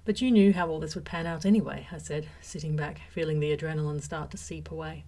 But 0.06 0.22
you 0.22 0.32
knew 0.32 0.54
how 0.54 0.70
all 0.70 0.80
this 0.80 0.96
would 0.96 1.06
pan 1.06 1.28
out 1.28 1.46
anyway, 1.46 1.88
I 1.92 1.98
said, 1.98 2.28
sitting 2.42 2.76
back, 2.76 3.02
feeling 3.10 3.40
the 3.40 3.56
adrenaline 3.56 4.02
start 4.02 4.32
to 4.32 4.38
seep 4.38 4.72
away. 4.72 5.06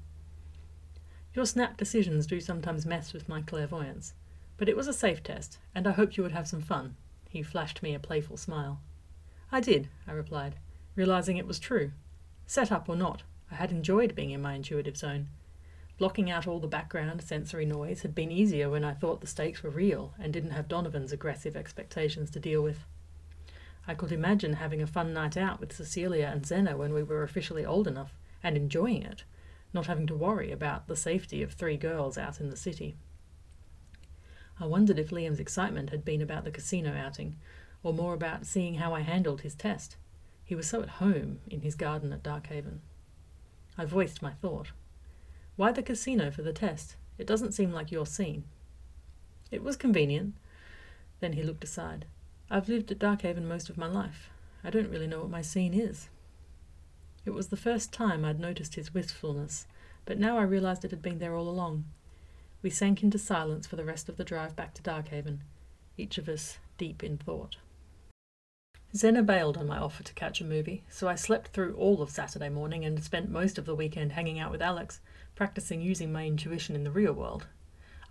Your 1.34 1.46
snap 1.46 1.78
decisions 1.78 2.28
do 2.28 2.40
sometimes 2.40 2.86
mess 2.86 3.14
with 3.14 3.30
my 3.30 3.42
clairvoyance, 3.42 4.14
but 4.58 4.68
it 4.68 4.76
was 4.76 4.88
a 4.88 4.94
safe 4.94 5.24
test, 5.24 5.60
and 5.74 5.88
I 5.88 5.92
hoped 5.92 6.18
you 6.18 6.24
would 6.24 6.34
have 6.34 6.48
some 6.48 6.62
fun. 6.62 6.98
He 7.30 7.42
flashed 7.42 7.82
me 7.82 7.96
a 7.96 8.00
playful 8.00 8.38
smile. 8.38 8.82
I 9.52 9.62
did, 9.62 9.88
I 10.06 10.12
replied, 10.12 10.56
realizing 10.96 11.38
it 11.38 11.48
was 11.48 11.58
true. 11.58 11.92
Set 12.46 12.72
up 12.72 12.90
or 12.90 12.96
not, 12.96 13.24
I 13.52 13.56
had 13.56 13.72
enjoyed 13.72 14.16
being 14.16 14.32
in 14.32 14.42
my 14.42 14.54
intuitive 14.54 14.96
zone. 14.96 15.28
Blocking 15.98 16.32
out 16.32 16.48
all 16.48 16.60
the 16.60 16.68
background 16.68 17.22
sensory 17.22 17.66
noise 17.66 18.02
had 18.02 18.16
been 18.16 18.32
easier 18.32 18.70
when 18.70 18.84
I 18.84 18.94
thought 18.94 19.22
the 19.22 19.28
stakes 19.28 19.62
were 19.62 19.70
real 19.70 20.14
and 20.18 20.32
didn't 20.32 20.52
have 20.52 20.68
Donovan's 20.68 21.12
aggressive 21.12 21.56
expectations 21.56 22.32
to 22.32 22.40
deal 22.40 22.62
with. 22.62 22.86
I 23.88 23.94
could 23.94 24.12
imagine 24.12 24.54
having 24.54 24.82
a 24.82 24.88
fun 24.88 25.14
night 25.14 25.36
out 25.36 25.60
with 25.60 25.76
Cecilia 25.76 26.30
and 26.32 26.46
Zena 26.46 26.78
when 26.78 26.94
we 26.94 27.04
were 27.04 27.24
officially 27.24 27.66
old 27.66 27.88
enough, 27.88 28.16
and 28.42 28.56
enjoying 28.56 29.04
it, 29.04 29.26
not 29.74 29.88
having 29.88 30.08
to 30.08 30.16
worry 30.16 30.52
about 30.52 30.88
the 30.88 30.96
safety 30.96 31.44
of 31.44 31.54
three 31.54 31.78
girls 31.78 32.18
out 32.18 32.40
in 32.40 32.50
the 32.50 32.58
city. 32.58 32.96
I 34.60 34.66
wondered 34.66 34.98
if 34.98 35.10
Liam's 35.10 35.40
excitement 35.40 35.90
had 35.90 36.06
been 36.06 36.22
about 36.22 36.46
the 36.46 36.52
casino 36.52 36.94
outing, 36.96 37.38
or 37.84 37.94
more 37.94 38.14
about 38.14 38.46
seeing 38.46 38.76
how 38.76 38.94
I 38.94 39.02
handled 39.02 39.42
his 39.42 39.56
test. 39.56 39.98
He 40.44 40.56
was 40.56 40.68
so 40.68 40.82
at 40.82 40.90
home 40.90 41.40
in 41.50 41.62
his 41.62 41.76
garden 41.76 42.14
at 42.14 42.24
Darkhaven. 42.24 42.80
I 43.82 43.86
voiced 43.86 44.22
my 44.22 44.34
thought. 44.34 44.74
Why 45.56 45.72
the 45.72 45.82
casino 45.82 46.30
for 46.30 46.44
the 46.44 46.54
test? 46.54 46.98
It 47.18 47.26
doesn't 47.26 47.54
seem 47.54 47.72
like 47.72 47.92
your 47.92 48.06
scene. 48.06 48.44
It 49.50 49.64
was 49.64 49.76
convenient. 49.76 50.36
Then 51.20 51.34
he 51.34 51.42
looked 51.42 51.64
aside. 51.64 52.06
I've 52.48 52.70
lived 52.70 52.92
at 52.92 53.00
Darkhaven 53.00 53.48
most 53.48 53.72
of 53.72 53.80
my 53.80 53.88
life. 53.88 54.30
I 54.64 54.70
don't 54.70 54.92
really 54.92 55.08
know 55.08 55.22
what 55.22 55.32
my 55.32 55.42
scene 55.42 55.74
is. 55.74 56.10
It 57.26 57.32
was 57.32 57.48
the 57.48 57.58
first 57.58 57.92
time 57.92 58.24
I'd 58.24 58.40
noticed 58.40 58.76
his 58.76 58.94
wistfulness, 58.94 59.66
but 60.06 60.20
now 60.20 60.38
I 60.38 60.44
realized 60.44 60.86
it 60.86 60.92
had 60.92 61.02
been 61.02 61.18
there 61.18 61.34
all 61.34 61.50
along. 61.50 61.86
We 62.62 62.70
sank 62.70 63.02
into 63.02 63.18
silence 63.18 63.66
for 63.66 63.78
the 63.78 63.84
rest 63.84 64.10
of 64.10 64.18
the 64.18 64.24
drive 64.24 64.56
back 64.56 64.76
to 64.76 64.84
Darkhaven, 64.84 65.40
each 65.98 66.20
of 66.20 66.30
us 66.30 66.60
deep 66.78 67.04
in 67.04 67.18
thought. 67.18 67.56
Zena 68.96 69.24
bailed 69.24 69.58
on 69.58 69.68
my 69.68 69.78
offer 69.78 70.04
to 70.04 70.14
catch 70.14 70.42
a 70.42 70.46
movie, 70.46 70.84
so 70.90 71.08
I 71.08 71.16
slept 71.16 71.50
through 71.50 71.76
all 71.76 72.02
of 72.02 72.10
Saturday 72.10 72.50
morning 72.50 72.84
and 72.84 73.02
spent 73.04 73.30
most 73.30 73.58
of 73.58 73.66
the 73.66 73.76
weekend 73.76 74.12
hanging 74.12 74.38
out 74.38 74.52
with 74.52 74.62
Alex, 74.62 75.00
practicing 75.36 75.82
using 75.82 76.12
my 76.12 76.26
intuition 76.26 76.76
in 76.76 76.84
the 76.84 76.92
real 76.92 77.14
world. 77.14 77.48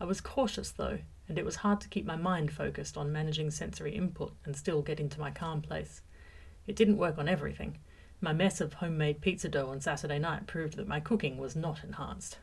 I 0.00 0.04
was 0.04 0.20
cautious, 0.20 0.70
though, 0.70 0.98
and 1.28 1.38
it 1.38 1.44
was 1.44 1.56
hard 1.56 1.80
to 1.82 1.88
keep 1.88 2.06
my 2.06 2.16
mind 2.16 2.52
focused 2.52 2.96
on 2.96 3.12
managing 3.12 3.50
sensory 3.50 3.94
input 3.94 4.32
and 4.44 4.56
still 4.56 4.80
get 4.80 5.00
into 5.00 5.20
my 5.20 5.30
calm 5.30 5.60
place. 5.60 6.00
It 6.66 6.76
didn't 6.76 6.96
work 6.96 7.18
on 7.18 7.28
everything, 7.28 7.78
my 8.22 8.34
mess 8.34 8.60
of 8.60 8.74
homemade 8.74 9.22
pizza 9.22 9.48
dough 9.48 9.68
on 9.68 9.80
Saturday 9.80 10.18
night 10.18 10.46
proved 10.46 10.76
that 10.76 10.86
my 10.86 11.00
cooking 11.00 11.38
was 11.38 11.56
not 11.56 11.82
enhanced. 11.82 12.38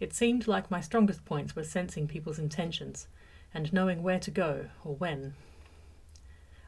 It 0.00 0.12
seemed 0.12 0.48
like 0.48 0.72
my 0.72 0.80
strongest 0.80 1.24
points 1.24 1.54
were 1.54 1.62
sensing 1.62 2.08
people's 2.08 2.40
intentions 2.40 3.06
and 3.52 3.72
knowing 3.72 4.02
where 4.02 4.18
to 4.18 4.30
go 4.32 4.70
or 4.84 4.96
when. 4.96 5.34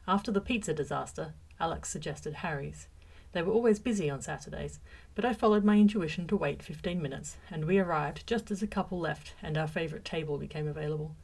After 0.09 0.31
the 0.31 0.39
pizza 0.39 0.73
disaster, 0.73 1.33
Alex 1.59 1.89
suggested 1.89 2.35
Harry's. 2.35 2.87
They 3.33 3.41
were 3.41 3.51
always 3.51 3.77
busy 3.77 4.09
on 4.09 4.21
Saturdays, 4.21 4.79
but 5.15 5.25
I 5.25 5.33
followed 5.33 5.65
my 5.65 5.77
intuition 5.77 6.27
to 6.27 6.37
wait 6.37 6.63
15 6.63 7.01
minutes, 7.01 7.35
and 7.51 7.65
we 7.65 7.77
arrived 7.77 8.25
just 8.25 8.49
as 8.49 8.63
a 8.63 8.67
couple 8.67 8.99
left 8.99 9.33
and 9.43 9.57
our 9.57 9.67
favourite 9.67 10.05
table 10.05 10.37
became 10.37 10.65
available. 10.65 11.15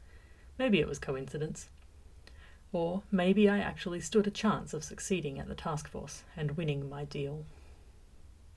Maybe 0.58 0.80
it 0.80 0.86
was 0.86 0.98
coincidence. 0.98 1.70
Or 2.72 3.02
maybe 3.10 3.48
I 3.48 3.58
actually 3.58 4.00
stood 4.00 4.26
a 4.26 4.30
chance 4.30 4.74
of 4.74 4.84
succeeding 4.84 5.38
at 5.38 5.48
the 5.48 5.54
task 5.54 5.88
force 5.88 6.24
and 6.36 6.58
winning 6.58 6.88
my 6.90 7.04
deal. 7.04 7.46